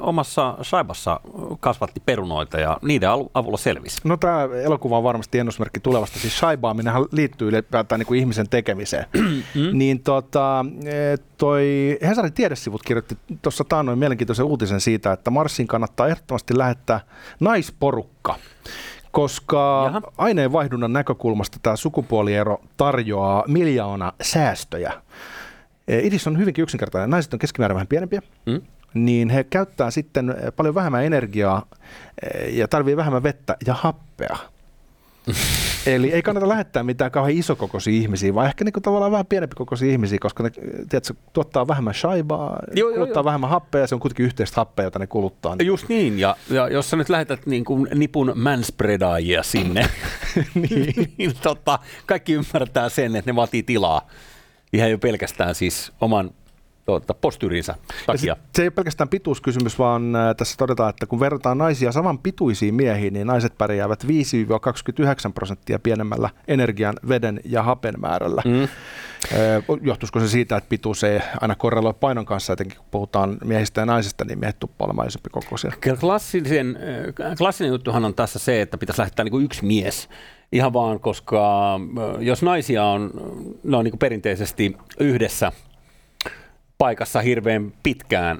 omassa 0.00 0.56
saibassa 0.62 1.20
kasvatti 1.60 2.02
perunoita 2.06 2.60
ja 2.60 2.78
niiden 2.82 3.10
avulla 3.34 3.56
selvisi. 3.56 4.00
No 4.04 4.16
tämä 4.16 4.48
elokuva 4.64 4.98
on 4.98 5.04
varmasti 5.04 5.38
ennusmerkki 5.38 5.80
tulevasta. 5.80 6.18
Siis 6.18 6.38
saibaaminenhan 6.38 7.06
liittyy 7.12 7.48
ylipäätään 7.48 7.98
niin 7.98 8.06
kuin 8.06 8.20
ihmisen 8.20 8.48
tekemiseen. 8.48 9.06
Mm. 9.54 9.78
niin 9.78 10.02
tota, 10.02 10.64
e, 10.84 11.16
toi 11.38 11.98
Hesarin 12.02 12.32
tiedesivut 12.32 12.82
kirjoitti 12.82 13.18
tuossa 13.42 13.64
taannoin 13.64 13.98
mielenkiintoisen 13.98 14.46
uutisen 14.46 14.80
siitä, 14.80 15.12
että 15.12 15.30
Marsin 15.30 15.66
kannattaa 15.66 16.06
ehdottomasti 16.06 16.58
lähettää 16.58 17.00
naisporukka 17.40 18.38
koska 19.12 19.82
Jaha. 19.84 20.02
aineenvaihdunnan 20.18 20.92
näkökulmasta 20.92 21.58
tämä 21.62 21.76
sukupuoliero 21.76 22.60
tarjoaa 22.76 23.44
miljoona 23.48 24.12
säästöjä. 24.22 24.92
E, 25.88 25.98
Idis 25.98 26.26
on 26.26 26.38
hyvinkin 26.38 26.62
yksinkertainen. 26.62 27.10
Naiset 27.10 27.32
on 27.32 27.38
keskimäärin 27.38 27.74
vähän 27.74 27.86
pienempiä, 27.86 28.22
mm. 28.46 28.60
niin 28.94 29.30
he 29.30 29.44
käyttää 29.44 29.90
sitten 29.90 30.34
paljon 30.56 30.74
vähemmän 30.74 31.04
energiaa 31.04 31.66
e, 32.22 32.48
ja 32.48 32.68
tarvii 32.68 32.96
vähemmän 32.96 33.22
vettä 33.22 33.56
ja 33.66 33.74
happea. 33.74 34.36
Eli 35.86 36.12
ei 36.12 36.22
kannata 36.22 36.48
lähettää 36.48 36.82
mitään 36.82 37.10
kauhean 37.10 37.38
isokokoisia 37.38 37.94
ihmisiä, 37.94 38.34
vaan 38.34 38.46
ehkä 38.46 38.64
niinku 38.64 38.80
tavallaan 38.80 39.12
vähän 39.12 39.26
pienempi 39.26 39.54
kokoisia 39.54 39.92
ihmisiä, 39.92 40.18
koska 40.20 40.42
ne 40.42 40.50
tiedätkö, 40.88 41.14
tuottaa 41.32 41.68
vähemmän 41.68 41.94
shaibaa, 41.94 42.58
joo, 42.74 42.92
kuluttaa 42.92 43.20
joo, 43.20 43.24
vähemmän 43.24 43.50
happea 43.50 43.80
ja 43.80 43.86
se 43.86 43.94
on 43.94 44.00
kuitenkin 44.00 44.26
yhteistä 44.26 44.54
happea, 44.56 44.84
jota 44.84 44.98
ne 44.98 45.06
kuluttaa. 45.06 45.56
Niin. 45.56 45.66
Just 45.66 45.88
niin, 45.88 46.18
ja, 46.18 46.36
ja 46.50 46.68
jos 46.68 46.90
sä 46.90 46.96
nyt 46.96 47.08
lähetät 47.08 47.46
niin 47.46 47.64
kuin 47.64 47.88
nipun 47.94 48.32
manspreadaajia 48.34 49.42
sinne, 49.42 49.88
niin, 50.54 51.14
niin 51.18 51.32
tota, 51.42 51.78
kaikki 52.06 52.32
ymmärtää 52.32 52.88
sen, 52.88 53.16
että 53.16 53.30
ne 53.30 53.36
vaatii 53.36 53.62
tilaa. 53.62 54.06
Ihan 54.72 54.90
jo 54.90 54.98
pelkästään 54.98 55.54
siis 55.54 55.92
oman 56.00 56.30
tuota, 56.84 57.14
postyyrinsä 57.14 57.74
takia. 58.06 58.34
Se, 58.34 58.40
se 58.54 58.62
ei 58.62 58.66
ole 58.66 58.70
pelkästään 58.70 59.08
pituuskysymys, 59.08 59.78
vaan 59.78 60.16
äh, 60.16 60.36
tässä 60.36 60.56
todetaan, 60.58 60.90
että 60.90 61.06
kun 61.06 61.20
verrataan 61.20 61.58
naisia 61.58 61.92
saman 61.92 62.18
pituisiin 62.18 62.74
miehiin, 62.74 63.12
niin 63.12 63.26
naiset 63.26 63.58
pärjäävät 63.58 64.04
5-29 64.04 64.06
prosenttia 65.34 65.78
pienemmällä 65.78 66.30
energian, 66.48 66.94
veden 67.08 67.40
ja 67.44 67.62
hapen 67.62 67.94
määrällä. 68.00 68.42
Mm. 68.44 68.62
Äh, 68.62 68.68
johtuisiko 69.82 70.20
se 70.20 70.28
siitä, 70.28 70.56
että 70.56 70.68
pituus 70.68 71.04
ei 71.04 71.20
aina 71.40 71.54
korreloi 71.54 71.94
painon 71.94 72.26
kanssa, 72.26 72.52
etenkin 72.52 72.76
kun 72.76 72.86
puhutaan 72.90 73.38
miehistä 73.44 73.80
ja 73.80 73.86
naisista, 73.86 74.24
niin 74.24 74.38
miehet 74.38 74.58
tuppaa 74.58 74.86
olemaan 74.86 75.08
isompi 75.08 75.30
kokoisia. 75.30 75.72
Klassinen, 76.00 76.78
äh, 77.20 77.36
klassinen 77.38 77.70
juttuhan 77.70 78.04
on 78.04 78.14
tässä 78.14 78.38
se, 78.38 78.60
että 78.60 78.78
pitäisi 78.78 79.00
lähettää 79.00 79.24
niin 79.24 79.32
kuin 79.32 79.44
yksi 79.44 79.64
mies 79.64 80.08
Ihan 80.52 80.72
vaan, 80.72 81.00
koska 81.00 81.80
jos 82.20 82.42
naisia 82.42 82.84
on, 82.84 83.10
ne 83.64 83.76
on 83.76 83.84
niin 83.84 83.98
perinteisesti 83.98 84.76
yhdessä 85.00 85.52
paikassa 86.82 87.20
hirveän 87.20 87.72
pitkään 87.82 88.38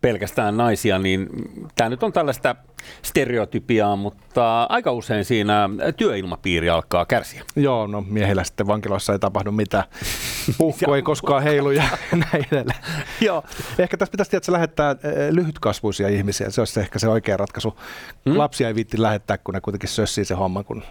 pelkästään 0.00 0.56
naisia, 0.56 0.98
niin 0.98 1.28
tämä 1.76 1.90
nyt 1.90 2.02
on 2.02 2.12
tällaista 2.12 2.56
stereotypiaa, 3.02 3.96
mutta 3.96 4.62
aika 4.62 4.92
usein 4.92 5.24
siinä 5.24 5.68
työilmapiiri 5.96 6.70
alkaa 6.70 7.06
kärsiä. 7.06 7.42
Joo, 7.56 7.86
no 7.86 8.04
miehillä 8.08 8.44
sitten 8.44 8.66
vankiloissa 8.66 9.12
ei 9.12 9.18
tapahdu 9.18 9.52
mitään. 9.52 9.84
Puhko 10.58 10.96
ei 10.96 11.02
koskaan 11.02 11.42
heilu 11.42 11.70
ja 11.70 11.82
näin 12.32 12.46
edelleen. 12.52 12.80
Joo. 13.20 13.44
Ehkä 13.78 13.96
tässä 13.96 14.12
pitäisi 14.12 14.30
tietysti 14.30 14.52
lähettää 14.52 14.96
lyhytkasvuisia 15.30 16.08
ihmisiä, 16.08 16.50
se 16.50 16.60
olisi 16.60 16.80
ehkä 16.80 16.98
se 16.98 17.08
oikea 17.08 17.36
ratkaisu. 17.36 17.78
Hmm? 18.24 18.38
Lapsia 18.38 18.68
ei 18.68 18.74
viitti 18.74 19.02
lähettää, 19.02 19.38
kun 19.38 19.54
ne 19.54 19.60
kuitenkin 19.60 19.88
sössii 19.88 20.24
se 20.24 20.34
homma, 20.34 20.64
kun 20.64 20.82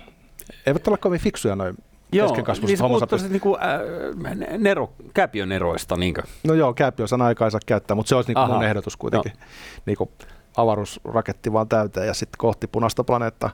eivät 0.65 0.87
ole 0.87 0.97
kovin 0.97 1.21
fiksuja 1.21 1.55
noin 1.55 1.75
Joo, 2.13 2.35
niin 2.61 2.77
sä 2.77 2.83
puhut 2.83 3.29
niinku, 3.29 3.57
äh, 3.57 4.57
nero, 4.57 4.93
kääpiöneroista, 5.13 5.97
niinkö? 5.97 6.21
No 6.43 6.53
joo, 6.53 6.73
kääpiö-sana 6.73 7.25
aikaa 7.25 7.47
ei 7.47 7.51
saa 7.51 7.59
käyttää, 7.65 7.95
mutta 7.95 8.09
se 8.09 8.15
olisi 8.15 8.33
niinku 8.33 8.53
mun 8.53 8.63
ehdotus 8.63 8.97
kuitenkin. 8.97 9.31
No. 9.31 9.45
Niinku, 9.85 10.11
avaruusraketti 10.57 11.53
vaan 11.53 11.69
täyteen 11.69 12.07
ja 12.07 12.13
sitten 12.13 12.37
kohti 12.37 12.67
punaista 12.67 13.03
planeettaa. 13.03 13.49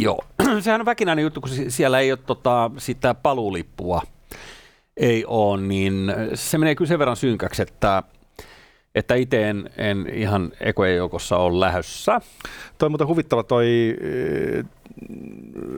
Joo, 0.00 0.18
sehän 0.60 0.80
on 0.80 0.86
väkinäinen 0.86 1.22
juttu, 1.22 1.40
kun 1.40 1.50
siellä 1.68 1.98
ei 1.98 2.12
ole 2.12 2.18
tota, 2.26 2.70
sitä 2.78 3.14
paluulippua 3.14 4.02
ei 4.96 5.24
ole, 5.26 5.60
niin 5.60 6.12
se 6.34 6.58
menee 6.58 6.74
kyllä 6.74 6.88
sen 6.88 6.98
verran 6.98 7.16
synkäksi, 7.16 7.62
että 7.62 8.02
että 8.94 9.14
itse 9.14 9.50
en, 9.50 9.70
en 9.76 10.06
ihan 10.12 10.52
ekojen 10.60 10.96
joukossa 10.96 11.36
ole 11.36 11.60
lähössä. 11.60 12.20
Toi 12.78 12.86
on 12.86 12.92
muuten 12.92 13.06
huvittava 13.06 13.42
toi 13.42 13.96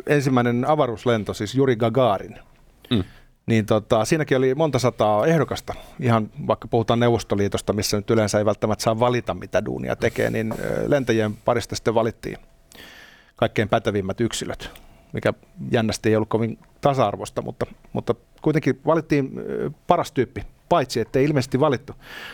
ensimmäinen 0.07 0.65
avaruuslento, 0.69 1.35
siis 1.35 1.55
Juri 1.55 1.77
Gagarin. 1.77 2.39
Mm. 2.91 3.05
niin 3.47 3.67
tota, 3.67 4.05
siinäkin 4.05 4.37
oli 4.37 4.55
monta 4.55 4.79
sataa 4.79 5.27
ehdokasta. 5.27 5.75
Ihan 6.01 6.31
vaikka 6.47 6.69
puhutaan 6.69 7.01
Neuvostoliitosta, 7.01 7.73
missä 7.73 7.97
nyt 7.97 8.11
yleensä 8.11 8.39
ei 8.39 8.45
välttämättä 8.45 8.83
saa 8.83 9.01
valita, 9.01 9.35
mitä 9.35 9.65
duunia 9.65 9.97
tekee, 9.97 10.31
niin 10.31 10.55
lentäjien 10.87 11.37
parista 11.37 11.75
sitten 11.75 11.95
valittiin 11.95 12.37
kaikkein 13.37 13.69
pätevimmät 13.69 14.21
yksilöt, 14.21 14.71
mikä 15.13 15.33
jännästi 15.71 16.09
ei 16.09 16.17
ollut 16.17 16.29
kovin 16.29 16.59
tasa-arvosta, 16.81 17.43
mutta, 17.43 17.67
mutta 17.93 18.15
kuitenkin 18.43 18.81
valittiin 18.87 19.31
paras 19.87 20.13
tyyppi, 20.13 20.43
paitsi 20.73 21.01
että 21.01 21.19
ei 21.19 21.25
ilmeisesti 21.25 21.61
valittu. 21.61 21.93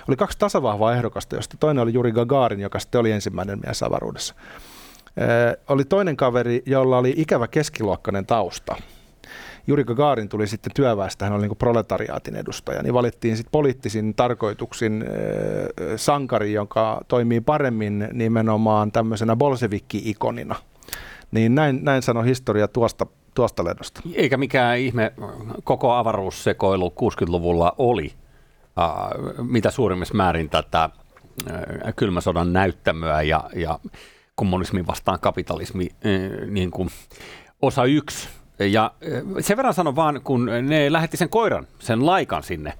Oli 0.08 0.16
kaksi 0.16 0.38
tasavahvaa 0.38 0.94
ehdokasta, 0.94 1.36
josta 1.36 1.56
toinen 1.60 1.82
oli 1.82 1.92
Juri 1.92 2.12
Gagarin, 2.12 2.60
joka 2.60 2.78
sitten 2.78 3.00
oli 3.00 3.12
ensimmäinen 3.12 3.58
mies 3.66 3.82
avaruudessa. 3.82 4.34
Oli 5.68 5.84
toinen 5.84 6.16
kaveri, 6.16 6.62
jolla 6.66 6.98
oli 6.98 7.14
ikävä 7.16 7.48
keskiluokkainen 7.48 8.26
tausta. 8.26 8.76
Juri 9.66 9.84
Gagarin 9.84 10.28
tuli 10.28 10.46
sitten 10.46 10.72
työväestä, 10.74 11.24
hän 11.24 11.34
oli 11.34 11.48
niin 11.48 11.56
proletariaatin 11.56 12.36
edustaja, 12.36 12.82
niin 12.82 12.94
valittiin 12.94 13.36
sitten 13.36 13.52
poliittisin 13.52 14.14
tarkoituksin 14.14 15.04
sankari, 15.96 16.52
joka 16.52 17.00
toimii 17.08 17.40
paremmin 17.40 18.08
nimenomaan 18.12 18.92
tämmöisenä 18.92 19.36
bolsevikki-ikonina. 19.36 20.56
Niin 21.30 21.54
näin, 21.54 21.80
näin 21.82 22.02
sanoi 22.02 22.26
historia 22.26 22.68
tuosta, 22.68 23.06
tuosta 23.34 23.64
lennosta. 23.64 24.00
Eikä 24.14 24.36
mikään 24.36 24.78
ihme, 24.78 25.12
koko 25.64 25.92
avaruussekoilu 25.92 26.92
60-luvulla 27.00 27.72
oli 27.78 28.12
äh, 28.12 28.27
mitä 29.42 29.70
suurimmassa 29.70 30.14
määrin 30.14 30.50
tätä 30.50 30.84
äh, 30.84 31.94
kylmän 31.96 32.22
sodan 32.22 32.52
näyttämöä 32.52 33.22
ja, 33.22 33.50
ja 33.56 33.78
kommunismi 34.34 34.86
vastaan 34.86 35.20
kapitalismi 35.20 35.88
äh, 35.92 36.48
niin 36.48 36.70
kuin 36.70 36.88
osa 37.62 37.84
yksi. 37.84 38.28
Ja 38.58 38.84
äh, 38.84 39.22
sen 39.40 39.56
verran 39.56 39.74
sanon 39.74 39.96
vaan, 39.96 40.20
kun 40.24 40.50
ne 40.62 40.92
lähetti 40.92 41.16
sen 41.16 41.28
koiran, 41.28 41.66
sen 41.78 42.06
laikan 42.06 42.42
sinne, 42.42 42.72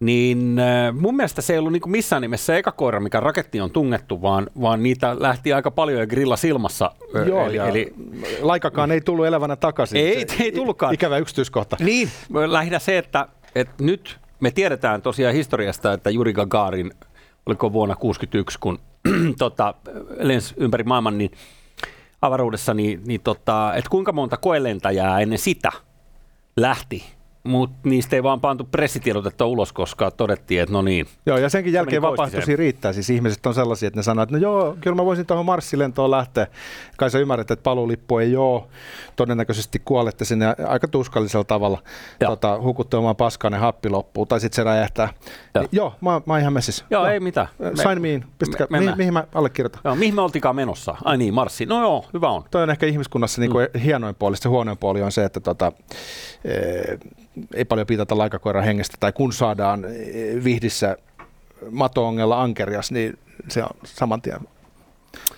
niin 0.00 0.58
äh, 0.58 0.94
mun 0.94 1.16
mielestä 1.16 1.42
se 1.42 1.52
ei 1.52 1.58
ollut 1.58 1.72
niin 1.72 1.80
kuin 1.80 1.90
missään 1.90 2.22
nimessä 2.22 2.56
eka 2.56 2.72
koira, 2.72 3.00
mikä 3.00 3.20
raketti 3.20 3.60
on 3.60 3.70
tungettu, 3.70 4.22
vaan, 4.22 4.46
vaan 4.60 4.82
niitä 4.82 5.16
lähti 5.20 5.52
aika 5.52 5.70
paljon 5.70 6.00
ja 6.00 6.06
grilla 6.06 6.36
silmassa. 6.36 6.92
Joo, 7.26 7.46
eli, 7.46 7.56
eli 7.56 7.94
laikakaan 8.40 8.90
ei 8.90 9.00
tullut 9.00 9.26
elävänä 9.26 9.56
takaisin. 9.56 9.98
Ei, 9.98 10.28
se, 10.28 10.42
ei 10.42 10.52
tullutkaan. 10.52 10.94
Ikävä 10.94 11.18
yksityiskohta. 11.18 11.76
Niin, 11.80 12.10
lähinnä 12.46 12.78
se, 12.78 12.98
että, 12.98 13.28
että 13.54 13.84
nyt 13.84 14.20
me 14.40 14.50
tiedetään 14.50 15.02
tosiaan 15.02 15.34
historiasta, 15.34 15.92
että 15.92 16.10
Juri 16.10 16.32
Gagarin, 16.32 16.92
oliko 17.46 17.72
vuonna 17.72 17.94
1961, 17.94 18.58
kun 18.58 18.78
tota, 19.38 19.74
lensi 20.18 20.54
ympäri 20.56 20.84
maailman 20.84 21.18
niin 21.18 21.30
avaruudessa, 22.22 22.74
niin, 22.74 23.00
niin 23.06 23.20
tota, 23.20 23.74
että 23.74 23.90
kuinka 23.90 24.12
monta 24.12 24.36
koelentäjää 24.36 25.20
ennen 25.20 25.38
sitä 25.38 25.72
lähti 26.56 27.04
mutta 27.44 27.88
niistä 27.88 28.16
ei 28.16 28.22
vaan 28.22 28.40
pantu 28.40 28.64
pressitiedotetta 28.64 29.46
ulos, 29.46 29.72
koska 29.72 30.10
todettiin, 30.10 30.62
että 30.62 30.72
no 30.72 30.82
niin. 30.82 31.06
Joo, 31.26 31.38
ja 31.38 31.48
senkin 31.48 31.72
jälkeen 31.72 32.02
vapaaehtoisia 32.02 32.56
riittää. 32.56 32.92
Siis 32.92 33.10
ihmiset 33.10 33.46
on 33.46 33.54
sellaisia, 33.54 33.86
että 33.86 33.98
ne 33.98 34.02
sanoo, 34.02 34.22
että 34.22 34.34
no 34.34 34.42
joo, 34.42 34.76
kyllä 34.80 34.96
mä 34.96 35.04
voisin 35.04 35.26
tuohon 35.26 35.46
Marssilentoon 35.46 36.10
lähteä. 36.10 36.46
Kai 36.96 37.10
sä 37.10 37.18
ymmärrät, 37.18 37.50
että 37.50 37.62
paluulippu 37.62 38.18
ei 38.18 38.36
ole. 38.36 38.62
Todennäköisesti 39.16 39.82
kuolette 39.84 40.24
sinne 40.24 40.54
aika 40.68 40.88
tuskallisella 40.88 41.44
tavalla. 41.44 41.82
Tota, 42.26 42.60
hukutte 42.62 42.96
omaan 42.96 43.16
paskaan 43.16 43.52
ja 43.52 43.58
happi 43.58 43.88
loppuu, 43.88 44.26
tai 44.26 44.40
sitten 44.40 44.56
se 44.56 44.64
räjähtää. 44.64 45.08
Joo, 45.54 45.68
joo 45.72 45.94
mä, 46.00 46.10
mä 46.10 46.32
oon 46.32 46.40
ihan 46.40 46.52
messissä. 46.52 46.84
Joo, 46.90 47.02
joo, 47.02 47.12
ei 47.12 47.20
mitään. 47.20 47.48
Sign 47.74 48.02
me 48.02 48.12
in. 48.12 48.24
Pistäkää, 48.38 48.66
me, 48.70 48.80
mihin, 48.80 48.96
mihin 48.96 49.12
mä 49.12 49.24
allekirjoitan? 49.34 49.80
Joo, 49.84 49.94
mihin 49.94 50.14
me 50.14 50.22
oltiinkaan 50.22 50.56
menossa? 50.56 50.96
Ai 51.04 51.16
niin, 51.16 51.34
Marssi. 51.34 51.66
No 51.66 51.80
joo, 51.80 52.04
hyvä 52.14 52.28
on. 52.28 52.44
Toi 52.50 52.62
on 52.62 52.70
ehkä 52.70 52.86
ihmiskunnassa 52.86 53.40
niin 53.40 53.50
kuin 53.50 53.68
mm. 53.74 53.80
hienoin 53.80 54.14
puoli. 54.14 54.36
Se 54.36 54.48
huonoin 54.48 54.78
puoli 54.78 55.02
on 55.02 55.12
se, 55.12 55.24
että 55.24 55.40
tota, 55.40 55.72
e- 56.44 56.98
ei 57.54 57.64
paljon 57.64 57.86
piitata 57.86 58.18
laikakoiran 58.18 58.64
hengestä, 58.64 58.96
tai 59.00 59.12
kun 59.12 59.32
saadaan 59.32 59.84
eh, 59.84 60.44
vihdissä 60.44 60.96
mato-ongella 61.70 62.42
ankerias, 62.42 62.92
niin 62.92 63.18
se 63.48 63.62
on 63.62 63.70
saman 63.84 64.22
tien, 64.22 64.40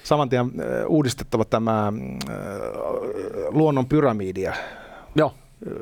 saman 0.03 0.29
tien 0.29 0.47
eh, 0.47 0.87
uudistettava 0.89 1.45
tämä 1.45 1.93
eh, 2.31 2.35
luonnon 3.49 3.87
pyramidia. 3.87 4.53
Joo. 5.15 5.35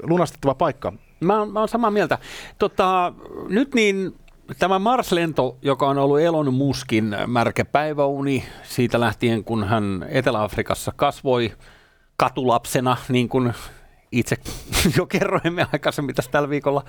Lunastettava 0.03 0.55
paikka. 0.55 0.93
Mä 1.21 1.47
mä 1.47 1.59
oon 1.59 1.69
samaa 1.69 1.91
mieltä. 1.91 2.19
Tota, 2.59 3.13
nyt 3.49 3.75
niin 3.75 4.15
tämä 4.59 4.79
Mars-lento, 4.79 5.57
joka 5.63 5.89
on 5.89 5.99
ollut 5.99 6.21
Elon 6.21 6.55
Muskin 6.55 7.17
märkä 7.27 7.65
päiväuni 7.65 8.45
siitä 8.63 9.01
lähtien, 9.01 9.45
kun 9.45 9.65
hän 9.65 10.07
Etelä-Afrikassa 10.09 10.93
kasvoi 10.97 11.53
katulapsena, 12.17 12.97
niin 13.09 13.29
kuin 13.29 13.53
itse 14.12 14.37
jo 14.96 15.07
kerroimme 15.07 15.66
aikaisemmin 15.73 16.14
tässä 16.14 16.31
tällä 16.31 16.51
viikolla, 16.51 16.85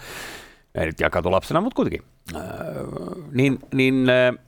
ei 0.76 0.86
nyt 0.86 1.00
jakatulapsena, 1.00 1.62
mutta 1.62 1.76
kuitenkin, 1.76 2.02
äh, 2.36 2.42
niin, 3.32 3.60
niin 3.74 4.08
äh, 4.10 4.46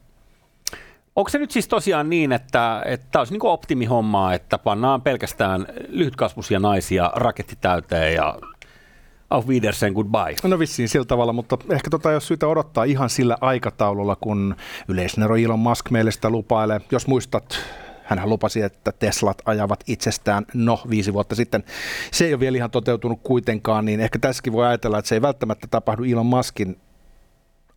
onko 1.15 1.29
se 1.29 1.39
nyt 1.39 1.51
siis 1.51 1.67
tosiaan 1.67 2.09
niin, 2.09 2.31
että, 2.31 2.83
tämä 3.11 3.21
olisi 3.21 3.33
niin 3.33 3.45
optimihommaa, 3.45 4.33
että 4.33 4.57
pannaan 4.57 5.01
pelkästään 5.01 5.67
lyhytkasvuisia 5.87 6.59
naisia 6.59 7.11
raketti 7.15 7.55
täyteen 7.61 8.13
ja 8.13 8.39
auf 9.29 9.47
Wiedersehen, 9.47 9.93
goodbye. 9.93 10.35
No 10.43 10.59
vissiin 10.59 10.89
sillä 10.89 11.05
tavalla, 11.05 11.33
mutta 11.33 11.57
ehkä 11.69 11.89
tota 11.89 12.11
jos 12.11 12.27
syytä 12.27 12.47
odottaa 12.47 12.83
ihan 12.83 13.09
sillä 13.09 13.37
aikataululla, 13.41 14.15
kun 14.15 14.55
yleisnero 14.87 15.35
Elon 15.35 15.59
Musk 15.59 15.89
meille 15.89 16.11
sitä 16.11 16.29
lupailee. 16.29 16.81
Jos 16.91 17.07
muistat 17.07 17.59
hän 18.03 18.29
lupasi, 18.29 18.61
että 18.61 18.91
Teslat 18.91 19.41
ajavat 19.45 19.83
itsestään, 19.87 20.45
no 20.53 20.79
viisi 20.89 21.13
vuotta 21.13 21.35
sitten. 21.35 21.63
Se 22.11 22.25
ei 22.25 22.33
ole 22.33 22.39
vielä 22.39 22.57
ihan 22.57 22.71
toteutunut 22.71 23.19
kuitenkaan, 23.23 23.85
niin 23.85 23.99
ehkä 23.99 24.19
tässäkin 24.19 24.53
voi 24.53 24.67
ajatella, 24.67 24.99
että 24.99 25.09
se 25.09 25.15
ei 25.15 25.21
välttämättä 25.21 25.67
tapahdu 25.71 26.03
Elon 26.03 26.25
Muskin 26.25 26.77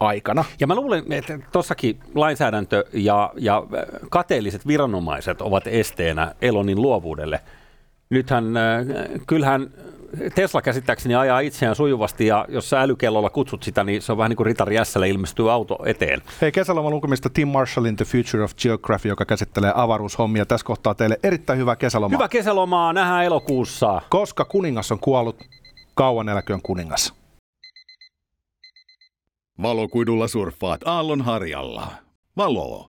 aikana. 0.00 0.44
Ja 0.60 0.66
mä 0.66 0.74
luulen, 0.74 1.12
että 1.12 1.38
tuossakin 1.52 2.00
lainsäädäntö 2.14 2.84
ja, 2.92 3.32
ja 3.36 3.62
kateelliset 4.10 4.66
viranomaiset 4.66 5.40
ovat 5.40 5.66
esteenä 5.66 6.34
Elonin 6.42 6.82
luovuudelle. 6.82 7.40
Nythän, 8.10 8.56
äh, 8.56 8.86
kyllähän 9.26 9.70
Tesla 10.34 10.62
käsittääkseni 10.62 11.14
ajaa 11.14 11.40
itseään 11.40 11.76
sujuvasti 11.76 12.26
ja 12.26 12.46
jos 12.48 12.70
sä 12.70 12.80
älykellolla 12.80 13.30
kutsut 13.30 13.62
sitä, 13.62 13.84
niin 13.84 14.02
se 14.02 14.12
on 14.12 14.18
vähän 14.18 14.30
niin 14.30 14.36
kuin 14.36 14.46
Ritari 14.46 14.74
Jässälle 14.74 15.08
ilmestyy 15.08 15.52
auto 15.52 15.78
eteen. 15.84 16.22
Hei, 16.40 16.52
kesäloma 16.52 16.90
lukemista 16.90 17.30
Tim 17.30 17.48
Marshallin 17.48 17.96
The 17.96 18.04
Future 18.04 18.44
of 18.44 18.56
Geography, 18.56 19.08
joka 19.08 19.24
käsittelee 19.24 19.72
avaruushommia. 19.74 20.46
Tässä 20.46 20.66
kohtaa 20.66 20.94
teille 20.94 21.18
erittäin 21.22 21.58
hyvä 21.58 21.76
kesälomaa. 21.76 22.18
Hyvä 22.18 22.28
kesälomaa, 22.28 22.92
nähdään 22.92 23.24
elokuussa. 23.24 24.02
Koska 24.08 24.44
kuningas 24.44 24.92
on 24.92 25.00
kuollut, 25.00 25.36
kauan 25.94 26.28
eläköön 26.28 26.62
kuningas. 26.62 27.14
Valokuidulla 29.62 30.28
surffaat 30.28 30.80
aallonharjalla. 30.84 31.92
Valo 32.36 32.86